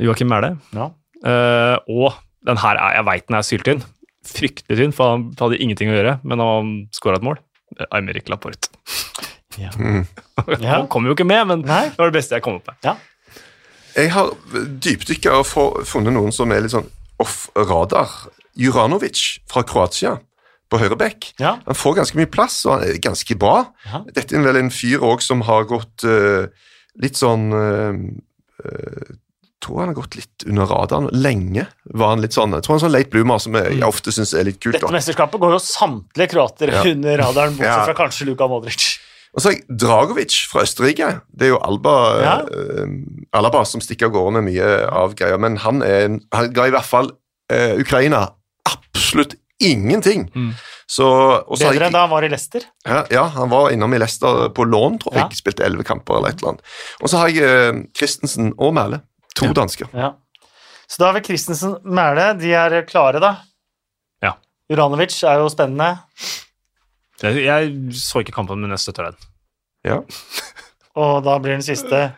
[0.00, 0.90] Joakim Mæhle, ja.
[1.26, 2.14] eh, og
[2.46, 3.82] den her er, jeg veit den er syltynn.
[4.26, 7.40] Fryktelig tynn, for han hadde ingenting å gjøre, men han skåra et mål.
[7.90, 8.72] Aymeric Laporte.
[9.78, 10.06] Mm.
[10.60, 10.78] Ja.
[10.78, 11.90] Han kom jo ikke med, men Nei.
[11.90, 13.00] det var det beste jeg kom opp med.
[13.92, 14.30] Jeg har
[14.86, 16.86] dypdykka og funnet noen som er litt sånn
[17.20, 18.08] off radar.
[18.56, 20.14] Juranovic fra Kroatia
[20.70, 21.32] på høyreback.
[21.42, 21.58] Ja.
[21.66, 23.66] Han får ganske mye plass, og han er ganske bra.
[23.84, 24.02] Ja.
[24.16, 26.46] Dette er vel en fyr òg som har gått uh,
[27.02, 27.98] litt sånn uh,
[29.60, 31.08] tror han har gått litt under radaren.
[31.12, 33.86] Lenge var han litt sånn Jeg tror han er sånn late bloomer som jeg, jeg
[33.88, 34.78] ofte syns er litt kult.
[34.78, 36.82] Dette mesterskapet går jo samtlige kroater Ja.
[36.94, 37.84] under radaren, bortsett Ja.
[37.90, 38.88] fra kanskje Luka Modric.
[39.30, 41.10] Og så har jeg Dragovic fra Østerrike.
[41.30, 41.94] Det er jo Alba,
[42.24, 42.32] Ja.
[42.50, 42.88] uh,
[43.38, 46.72] Alaba som stikker av gårde med mye av greia, men han, er, han ga i
[46.74, 47.12] hvert fall
[47.52, 48.24] uh, Ukraina
[48.66, 50.26] absolutt ingenting.
[50.34, 50.50] Mm.
[50.90, 51.06] Så,
[51.60, 52.64] Bedre enn da han var i Leicester.
[52.82, 55.28] Ja, ja, han var innom i Leicester på lån, tror jeg.
[55.28, 55.38] Ja.
[55.38, 56.64] Spilte elleve kamper eller et eller annet.
[56.98, 58.98] Og så har jeg eh, Christensen og Mæle.
[59.38, 59.52] To Ja.
[59.52, 59.88] dansker.
[59.94, 60.12] Ja.
[60.90, 62.32] Så da har vi Christensen Mæle.
[62.40, 63.36] De er klare, da.
[64.22, 64.32] Ja.
[64.70, 65.98] Uranovic er jo spennende.
[67.22, 69.16] Jeg, jeg så ikke kampen, men jeg støtter den.
[69.84, 70.00] Ja.
[70.96, 72.12] Og da blir den siste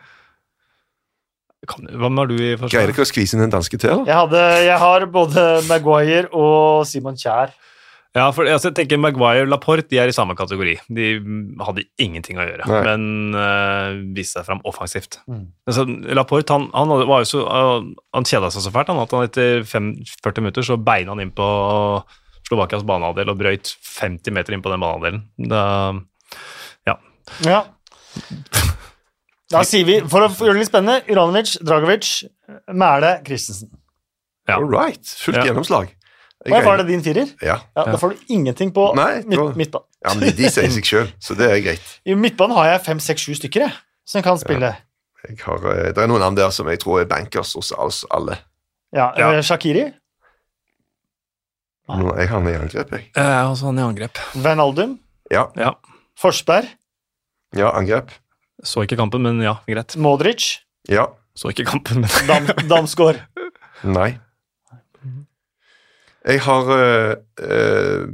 [1.67, 2.89] Kan, hvem har du i Greide forsvaret?
[2.91, 4.01] ikke å skvise inn en danske til?
[4.05, 7.53] Jeg, hadde, jeg har både Maguire og Simon Kjær.
[8.13, 10.75] Ja, for altså, jeg tenker Maguire og Laporte de er i samme kategori.
[10.93, 11.05] De
[11.65, 12.81] hadde ingenting å gjøre, Nei.
[12.85, 15.17] men uh, viste seg fram offensivt.
[15.25, 15.47] Mm.
[15.65, 19.01] Altså, Laporte han, han, hadde- var jo så, uh, han kjeda seg så fælt han,
[19.01, 21.47] at han etter 40 minutter så beina han inn på
[22.45, 25.25] Slovakias banehalvdel og brøyt 50 meter inn på den banehalvdelen.
[26.85, 26.97] Ja.
[27.47, 27.63] Ja.
[29.53, 32.07] Da sier vi, for å gjøre det litt spennende, Uranovic, Dragovic,
[32.73, 33.73] Mæle, Christensen.
[34.49, 34.57] Ja.
[34.59, 35.01] All right.
[35.17, 35.45] Fullt Ja.
[35.49, 35.91] gjennomslag.
[36.45, 37.29] Jeg Og var greier- det din firer?
[37.41, 37.57] Ja.
[37.77, 39.85] Ja, Da får du ingenting på Nei, midt, midtbanen.
[40.03, 41.93] ja, men de sier seg sjøl, så det er greit.
[42.05, 43.73] I midtbanen har jeg fem, seks, sju stykker jeg,
[44.05, 44.73] som kan spille.
[45.29, 48.03] Jeg har, eh, det er noen navn der som jeg tror er bankers hos oss
[48.11, 48.37] alle.
[48.91, 49.31] Ja, Ja.
[49.31, 49.93] eh, Shakiri,
[51.87, 53.09] Nå, jeg har han i angrep, jeg.
[53.15, 54.19] Jeg har også han i angrep.
[54.35, 54.99] Van Aldum,
[55.31, 55.71] Ja, Ja.
[56.19, 56.67] Forsberg,
[57.55, 58.09] ja angrep.
[58.63, 59.95] Så ikke kampen, men ja, greit.
[59.97, 61.07] Modric, Ja.
[61.35, 63.19] Så ikke kampen, men Dam, Damsgaard.
[63.83, 64.19] Nei.
[66.23, 68.07] Jeg har eh, eh,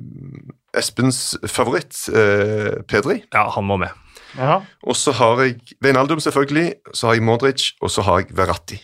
[0.78, 3.24] Espens favoritt, eh, Pedri.
[3.34, 3.90] ja, han må med.
[4.38, 4.60] Ja.
[4.84, 6.74] Og så har jeg Veinaldum, selvfølgelig.
[6.94, 8.78] Så har jeg Modric, og så har jeg Verratti.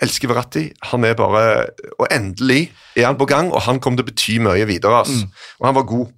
[0.00, 0.70] Elsker Verratti.
[0.82, 1.66] Han er bare
[1.98, 5.00] Og endelig er han på gang, og han kommer til å bety mye videre.
[5.00, 5.24] ass.
[5.60, 6.08] Og han var god.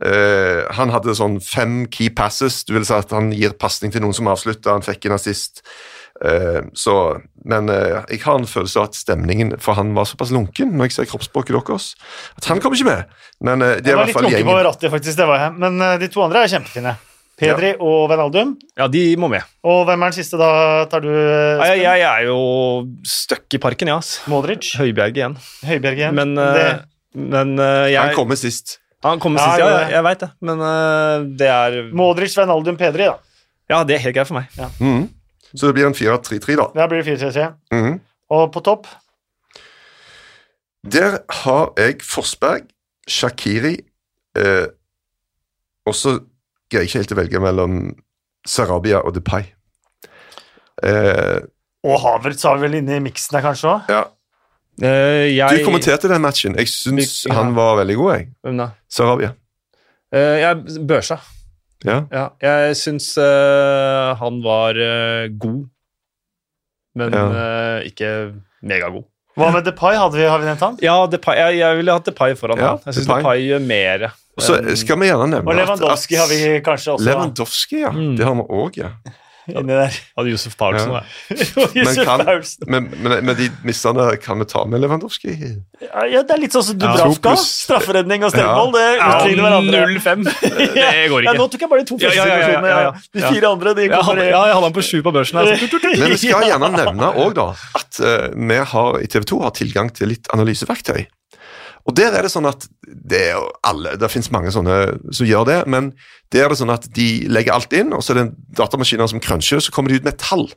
[0.00, 2.64] Uh, han hadde sånn fem key passes.
[2.64, 4.72] Du vil si at han gir pasning til noen som avslutta.
[4.72, 5.64] Han fikk en assist.
[6.20, 6.94] Eh, så,
[7.48, 10.90] men eh, jeg har en følelse av at stemningen For han var såpass lunken når
[10.90, 11.94] jeg ser kroppsspråket deres,
[12.36, 13.14] at han kommer ikke med.
[13.40, 15.16] Men eh, det Jeg er i var litt lunken på rattet, faktisk.
[15.16, 15.54] Det var jeg.
[15.62, 16.92] Men de to andre er kjempefine.
[17.40, 18.50] Pedri og Venaldum.
[18.76, 19.46] Ja, de må med.
[19.64, 20.50] Og hvem er den siste, da?
[20.92, 22.40] Tar du Ja, jeg, jeg er jo
[23.08, 23.96] støkk i parken, ja.
[23.96, 24.18] ass.
[24.28, 24.74] Modric?
[24.76, 25.38] Høibjerg igjen.
[25.64, 26.18] Høibjerg igjen?
[26.20, 26.36] Men,
[27.16, 27.54] men
[27.88, 28.76] jeg, Han kommer sist.
[29.08, 29.70] Han kommer Ja, sist, ja.
[29.86, 30.28] Jeg, jeg veit det.
[30.44, 30.66] Men
[31.40, 33.16] det er Modric, Venaldum, Pedri, da.
[33.72, 34.52] Ja, det er helt greit for meg.
[34.76, 35.08] Mhm.
[35.54, 36.66] Så det blir en 4-3-3, da.
[36.74, 37.46] Det blir det 4-3-3.
[37.74, 38.00] Mhm.
[38.30, 38.86] Og på topp
[40.86, 42.62] Der har jeg Forsberg,
[43.08, 43.74] Shakiri
[44.38, 44.66] eh,
[45.86, 46.14] Og så
[46.70, 47.80] greier jeg ikke helt å velge mellom
[48.46, 49.42] Sarabia og Depay.
[50.82, 51.40] Eh,
[51.84, 53.90] Og Havertz har vi vel inne i miksen der, kanskje òg?
[53.90, 54.04] ja,
[54.80, 55.28] Eh,
[55.58, 56.54] du kommenterte den matchen.
[56.56, 57.34] Jeg syns Ja.
[57.34, 58.28] han var veldig god, jeg.
[58.42, 58.68] Hvem da?
[58.88, 59.34] Sarabia.
[60.14, 61.18] Uh, jeg børsa.
[61.86, 62.00] Ja.
[62.12, 65.62] Ja, jeg syns uh, han var uh, god,
[67.00, 67.24] men Ja.
[67.30, 68.10] uh, ikke
[68.60, 69.06] megagod.
[69.38, 69.94] Hva med Depay?
[69.96, 70.76] Hadde vi, har vi nevnt han?
[70.84, 72.82] Ja, Depay, jeg, jeg ville hatt Depay foran Ja, han.
[72.84, 73.44] Jeg syns Depay.
[73.46, 74.10] Gjør mer.
[74.40, 77.90] Så skal vi gjerne nevne Og Lewandowski har vi kanskje også Lewandowski, ja.
[77.94, 78.14] Mm.
[78.18, 78.90] Det har vi òg, ja.
[79.48, 79.94] Inni der.
[80.18, 80.92] hadde Josef Paulsen.
[80.92, 81.00] Ja.
[81.74, 82.66] Josef men, kan- Paulsen.
[82.70, 85.32] Men, men, men de missene kan vi ta med Lewandowski?
[85.80, 87.34] Ja, ja, det er litt sånn som Dubravka.
[87.40, 88.72] Strafferedning og stemmeball.
[88.76, 89.82] Det utligner hverandre.
[89.96, 90.26] 0-5.
[90.80, 92.68] Det går Ja, nå tok jeg bare de to Ja, første ja, ja, ja, situasjonene.
[92.70, 92.92] ja, ja.
[93.14, 93.30] De Ja.
[93.34, 95.40] fire andre de kommer ja, jeg hadde han på sju på børsen.
[95.40, 95.80] Altså.
[96.00, 97.48] Men vi skal gjerne nevne òg, da,
[97.80, 101.06] at uh, vi har, i TV 2 har tilgang til litt analyseverktøy.
[101.88, 104.80] Og der er det sånn at det, er alle, det finnes mange sånne
[105.16, 105.92] som gjør det, men
[106.34, 109.06] der er det sånn at de legger alt inn, og så er det en datamaskin
[109.10, 110.50] som cruncher, og så kommer de ut med et tall.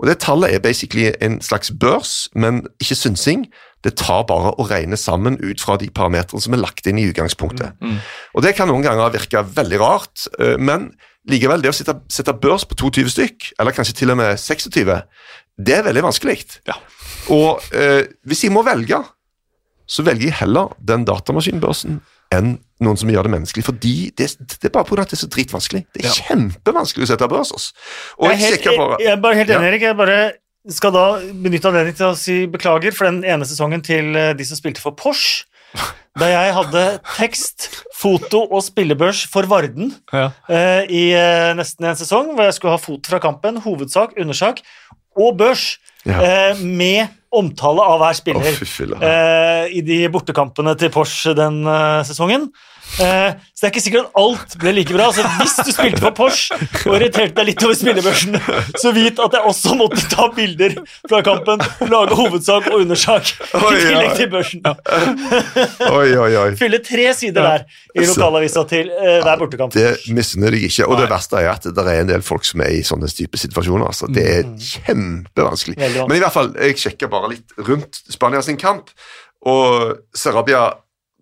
[0.00, 3.44] Og det tallet er basically en slags børs, men ikke synsing.
[3.84, 7.04] Det tar bare å regne sammen ut fra de parametrene som er lagt inn i
[7.10, 7.76] utgangspunktet.
[8.34, 10.90] Og Det kan noen ganger virke veldig rart, eh, men
[11.28, 15.02] likevel, det å sette, sette børs på 22 stykk, eller kanskje til og med 26,
[15.60, 16.38] det er veldig vanskelig.
[16.66, 16.78] Ja.
[17.28, 19.02] Og eh, hvis jeg må velge,
[19.90, 24.68] så velger jeg heller den datamaskinbørsen enn noen som gjør det menneskelig, fordi det, det
[24.68, 25.80] er bare på at det er så dritvanskelig.
[25.96, 27.50] Det er kjempevanskelig å sette børs.
[27.56, 27.72] altså.
[28.20, 29.72] Og Jeg er, jeg helt, sjekker jeg, jeg er bare helt enig, Ja.
[29.72, 29.86] Erik.
[29.88, 30.18] Jeg bare
[30.70, 31.04] skal da
[31.42, 34.82] benytte anledningen til å si beklager for den ene sesongen til eh, de som spilte
[34.84, 35.46] for Porsche.
[36.18, 36.80] Da jeg hadde
[37.16, 40.30] tekst, foto og spillebørs for Varden Ja.
[40.50, 44.62] uh, i uh, nesten en sesong, hvor jeg skulle ha foto fra kampen, hovedsak, undersak
[45.18, 45.76] og børs
[46.08, 46.18] Ja.
[46.24, 49.02] eh, med omtale av hver spiller filler.
[49.06, 52.48] eh, i de bortekampene til Porsche den uh, sesongen.
[52.98, 55.08] Eh, så det er ikke sikkert at alt ble like bra.
[55.14, 56.56] Så hvis du spilte for Porsche
[56.88, 58.38] og irriterte deg litt over spillebørsen,
[58.82, 60.76] så vit at jeg også måtte ta bilder
[61.08, 61.62] fra kampen,
[61.92, 64.64] lage hovedsak og undersak Oi, i tillegg til børsen.
[65.90, 66.48] Oi, oi, oi.
[66.60, 69.74] Fylle tre sider der i lokalavisa til uh, hver bortekamp.
[69.76, 70.88] Det misunner jeg ikke.
[70.90, 73.40] Og det verste er at det er en del folk som er i sånne type
[73.40, 73.86] situasjoner.
[73.86, 74.10] Altså.
[74.10, 75.78] Det er kjempevanskelig.
[75.80, 78.92] Men i hvert fall, jeg sjekker bare litt rundt Spania sin kamp,
[79.46, 80.68] og Sarabia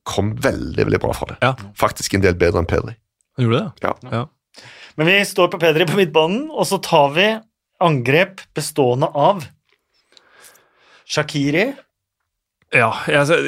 [0.09, 1.39] kom veldig veldig bra fra det.
[1.45, 1.53] Ja.
[1.79, 2.97] Faktisk en del bedre enn Pedri.
[3.39, 3.87] Han gjorde det?
[3.87, 3.95] Ja.
[4.13, 4.25] ja.
[4.99, 7.29] Men vi står på Pedri på midtbanen, og så tar vi
[7.85, 9.45] angrep bestående av
[11.09, 11.69] Shakiri.
[12.75, 13.39] Ja, jeg,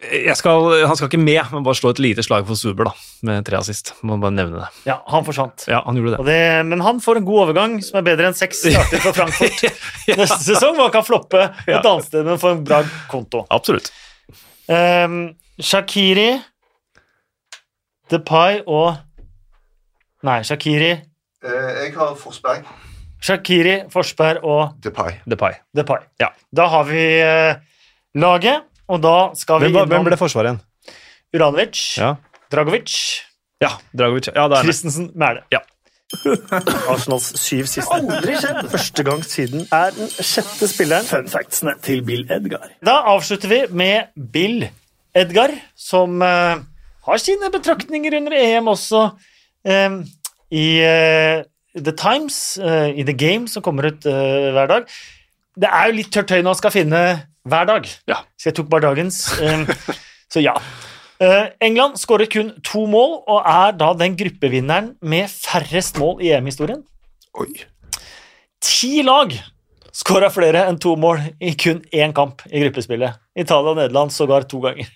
[0.00, 2.92] jeg skal, han skal ikke med, men bare slå et lite slag for Suber, da,
[3.28, 3.94] med tre assist.
[4.04, 4.68] Må bare nevne det.
[4.90, 5.64] Ja, han forsvant.
[5.70, 6.20] Ja, han gjorde det.
[6.20, 9.16] Og det, men han får en god overgang, som er bedre enn seks starter for
[9.16, 9.64] Frankfurt
[10.20, 10.76] neste sesong.
[10.76, 11.80] hvor Han kan floppe et Ja.
[11.84, 12.82] annet sted, men få en bra
[13.12, 13.46] konto.
[13.52, 13.92] Absolutt.
[14.70, 15.20] Um,
[15.60, 16.40] Shakiri,
[18.10, 18.96] Depay og
[20.26, 20.90] Nei, Shakiri,
[21.42, 22.66] jeg har Forsberg.
[23.24, 25.14] Shakiri, Forsberg og Depay.
[25.28, 25.54] Depay.
[25.76, 26.02] Depay.
[26.20, 26.26] Ja.
[26.56, 27.54] Da har vi eh,
[28.20, 30.60] laget, og da skal vi Hvem, var- hvem ble forsvaret igjen?
[31.36, 32.14] Uranovic, Ja,
[32.52, 32.92] Dragovic,
[33.62, 34.28] ja Dragovic.
[34.34, 34.62] Ja, det er.
[34.66, 35.44] Christensen, Mæle.
[35.52, 35.60] Ja.
[36.90, 37.86] Arsenals syv siste.
[37.94, 38.64] Aldri skjedd.
[38.72, 41.06] Første gang siden er den sjette spilleren.
[41.06, 42.66] Fun factsene til Bill Edgar.
[42.84, 44.66] Da avslutter vi med Bill
[45.14, 46.60] Edgar, som eh,
[47.06, 49.04] har sine betraktninger under EM også
[49.66, 49.96] eh,
[50.54, 51.42] i eh,
[51.76, 54.86] The Times, eh, i The Game, som kommer ut eh, hver dag.
[55.60, 57.02] Det er jo litt tørt tøy når man skal finne
[57.50, 58.20] hver dag, Ja.
[58.38, 59.20] så jeg tok bare dagens.
[59.42, 59.66] eh,
[60.32, 60.54] så ja.
[61.60, 66.80] England skårer kun to mål og er da den gruppevinneren med færrest mål i EM-historien.
[67.36, 67.50] Oi.
[68.64, 69.34] Ti lag
[69.92, 73.18] skåra flere enn to mål i kun én kamp i gruppespillet.
[73.36, 74.88] Italia og Nederland sågar to ganger.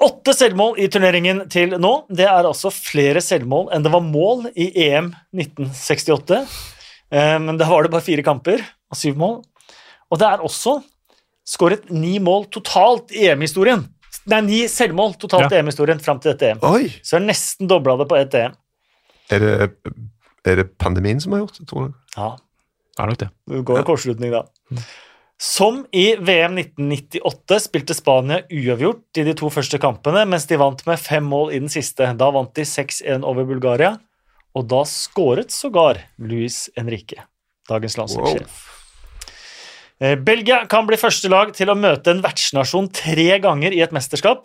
[0.00, 1.90] Åtte selvmål i turneringen til nå.
[2.08, 6.38] Det er altså flere selvmål enn det var mål i EM 1968.
[7.12, 9.40] Eh, Men da var det bare fire kamper og syv mål.
[10.10, 10.78] Og det er også
[11.46, 13.84] skåret ni mål totalt i EM-historien.
[14.30, 15.60] Nei, ni selvmål totalt i Ja.
[15.60, 16.58] EM-historien fram til dette EM.
[16.62, 16.88] Oi.
[17.04, 18.56] Så er nesten dobla det på ett EM.
[19.30, 19.70] Er det,
[20.48, 21.94] er det pandemien som har gjort det, tror du?
[22.16, 22.36] Ja,
[22.96, 23.28] Det er nok det.
[23.48, 24.42] Det går en kortslutning, da.
[25.40, 30.82] Som i VM 1998 spilte Spania uavgjort i de to første kampene, mens de vant
[30.84, 32.10] med fem mål i den siste.
[32.20, 33.94] Da vant de 6-1 over Bulgaria,
[34.52, 37.24] og da skåret sågar Luis Henrique,
[37.70, 38.50] dagens landslagssjef.
[38.52, 40.18] Wow.
[40.26, 44.44] Belgia kan bli første lag til å møte en vertsnasjon tre ganger i et mesterskap.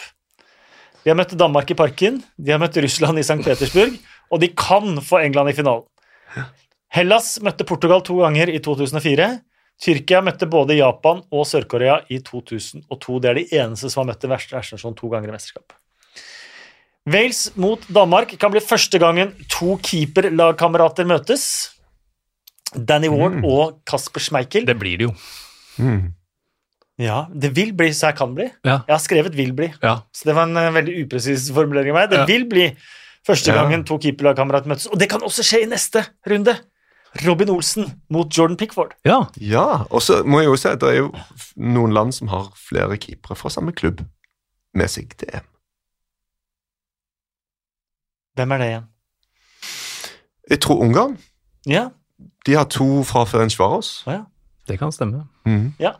[1.04, 3.42] De har møtt Danmark i Parken, de har møtt Russland i St.
[3.44, 4.00] Petersburg,
[4.32, 5.84] og de kan få England i finalen.
[6.96, 9.28] Hellas møtte Portugal to ganger i 2004.
[9.82, 13.20] Tyrkia møtte både Japan og Sør-Korea i 2002.
[13.22, 15.76] Det er de eneste som har møtt en vertsnasjon to ganger i mesterskap.
[17.06, 21.44] Wales mot Danmark kan bli første gangen to keeperlagkamerater møtes.
[22.76, 24.66] Danny Ward og Kasper Schmeichel.
[24.68, 25.14] Det blir det jo.
[25.78, 26.14] Mm.
[26.98, 28.48] Ja, det vil bli, så jeg kan bli.
[28.64, 28.80] Ja.
[28.88, 30.02] Jeg har skrevet 'vil bli', Ja.
[30.14, 32.10] så det var en eh, veldig upresis formulering av meg.
[32.10, 32.26] Det Ja.
[32.26, 32.76] vil bli
[33.28, 34.88] første gangen to keeperlagkamerater møtes.
[34.88, 36.58] Og det kan også skje i neste runde.
[37.24, 38.92] Robin Olsen mot Jordan Pickford.
[39.06, 39.22] ja.
[39.40, 41.12] Ja, og så må jeg jo si at det er jo
[41.56, 44.02] noen land som har flere keepere fra samme klubb
[44.76, 45.46] med seg til EM.
[48.36, 48.88] Hvem er det igjen?
[50.52, 51.16] Jeg tror Ungarn.
[51.66, 51.90] Ja,
[52.46, 54.04] De har to fra Ferencvaros.
[54.06, 54.26] å ja.
[54.68, 55.24] Det kan stemme.
[55.46, 55.74] Mm.
[55.80, 55.94] Ja.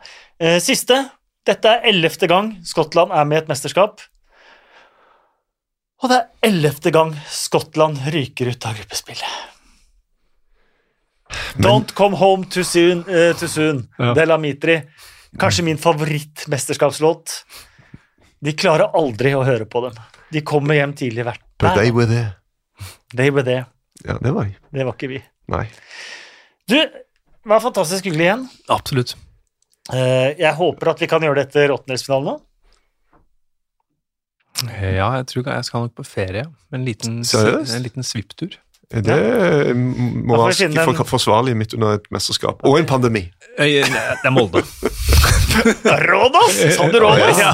[0.62, 1.10] Siste.
[1.46, 4.00] Dette er ellevte gang Skottland er med i et mesterskap.
[6.02, 9.55] Og det er ellevte gang Skottland ryker ut av gruppespillet.
[11.56, 13.88] Men- Don't come home too soon, uh, too soon.
[13.98, 14.14] Ja.
[14.14, 14.82] Dela Mitri.
[15.38, 17.44] Kanskje min favorittmesterskapslåt.
[18.40, 19.96] De klarer aldri å høre på dem.
[20.32, 22.34] De kommer hjem tidlig hvert But they were there.
[23.16, 23.66] They were there.
[24.04, 24.50] Ja, det var.
[24.72, 25.22] Det var ikke vi.
[25.48, 25.64] Nei.
[26.68, 28.42] Du, det var fantastisk hyggelig igjen.
[28.68, 29.14] Absolutt.
[29.92, 32.36] Uh, Jeg håper at vi kan gjøre det etter åttendelsfinalen nå.
[34.66, 36.46] Ja, jeg tror jeg skal nok på ferie.
[36.72, 38.54] En liten, en liten svipptur.
[38.94, 42.62] Det Da må for, forsvarlig midt under et mesterskap.
[42.62, 43.24] Og en pandemi.
[43.58, 44.62] Eh, Det er Molde.
[46.06, 46.58] Rådås!
[46.76, 47.38] Sander Rådås!
[47.40, 47.52] Ja.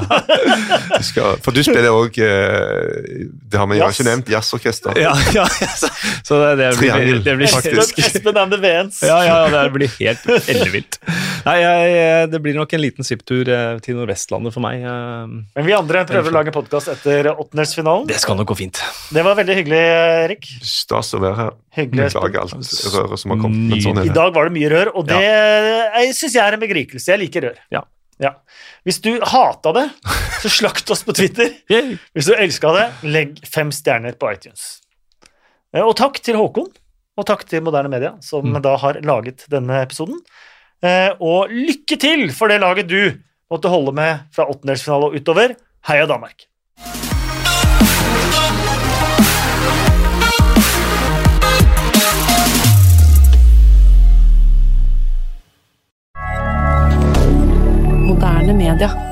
[0.98, 4.30] Du skal, for du spiller òg Det har vi jo ikke nevnt.
[4.32, 4.98] Jazzorkester.
[5.00, 5.88] Ja, ja, så,
[6.24, 7.98] så det, det blir, Triangel, det blir faktisk.
[8.03, 9.00] Espen, and the Vans.
[9.07, 10.98] Ja, ja, ja, det blir helt ellevilt.
[11.46, 14.82] Nei, jeg, det blir nok en liten svipptur eh, til Nordvestlandet for meg.
[14.86, 15.26] eh.
[15.59, 18.07] Men vi andre prøver å lage podkast etter åttendelsfinalen.
[18.11, 18.82] Det skal nok gå fint.
[19.12, 19.82] Det var veldig hyggelig,
[20.28, 20.48] Erik.
[20.66, 21.53] Stas å være her.
[21.73, 22.11] Hyggelig.
[22.12, 22.53] Beklager alt
[22.93, 23.62] røret som har kommet.
[23.70, 24.14] Men sånn I er det.
[24.18, 26.03] dag var det mye rør, og det ja.
[26.12, 27.09] syns jeg er en begrikelse.
[27.14, 27.59] Jeg liker rør.
[27.73, 27.81] Ja.
[28.20, 28.35] Ja.
[28.87, 29.87] Hvis du hata det,
[30.43, 31.49] så slakt oss på Twitter.
[32.14, 34.66] Hvis du elska det, legg fem stjerner på iTunes.
[35.73, 36.68] Eh, Og takk til Håkon,
[37.16, 40.20] og takk til Moderne Media, som da har laget denne episoden.
[40.85, 43.01] Eh, Og lykke til for det laget du
[43.53, 45.57] måtte holde med fra åttendelsfinale og utover.
[45.89, 46.47] Heia Danmark!
[58.53, 59.12] moderne media.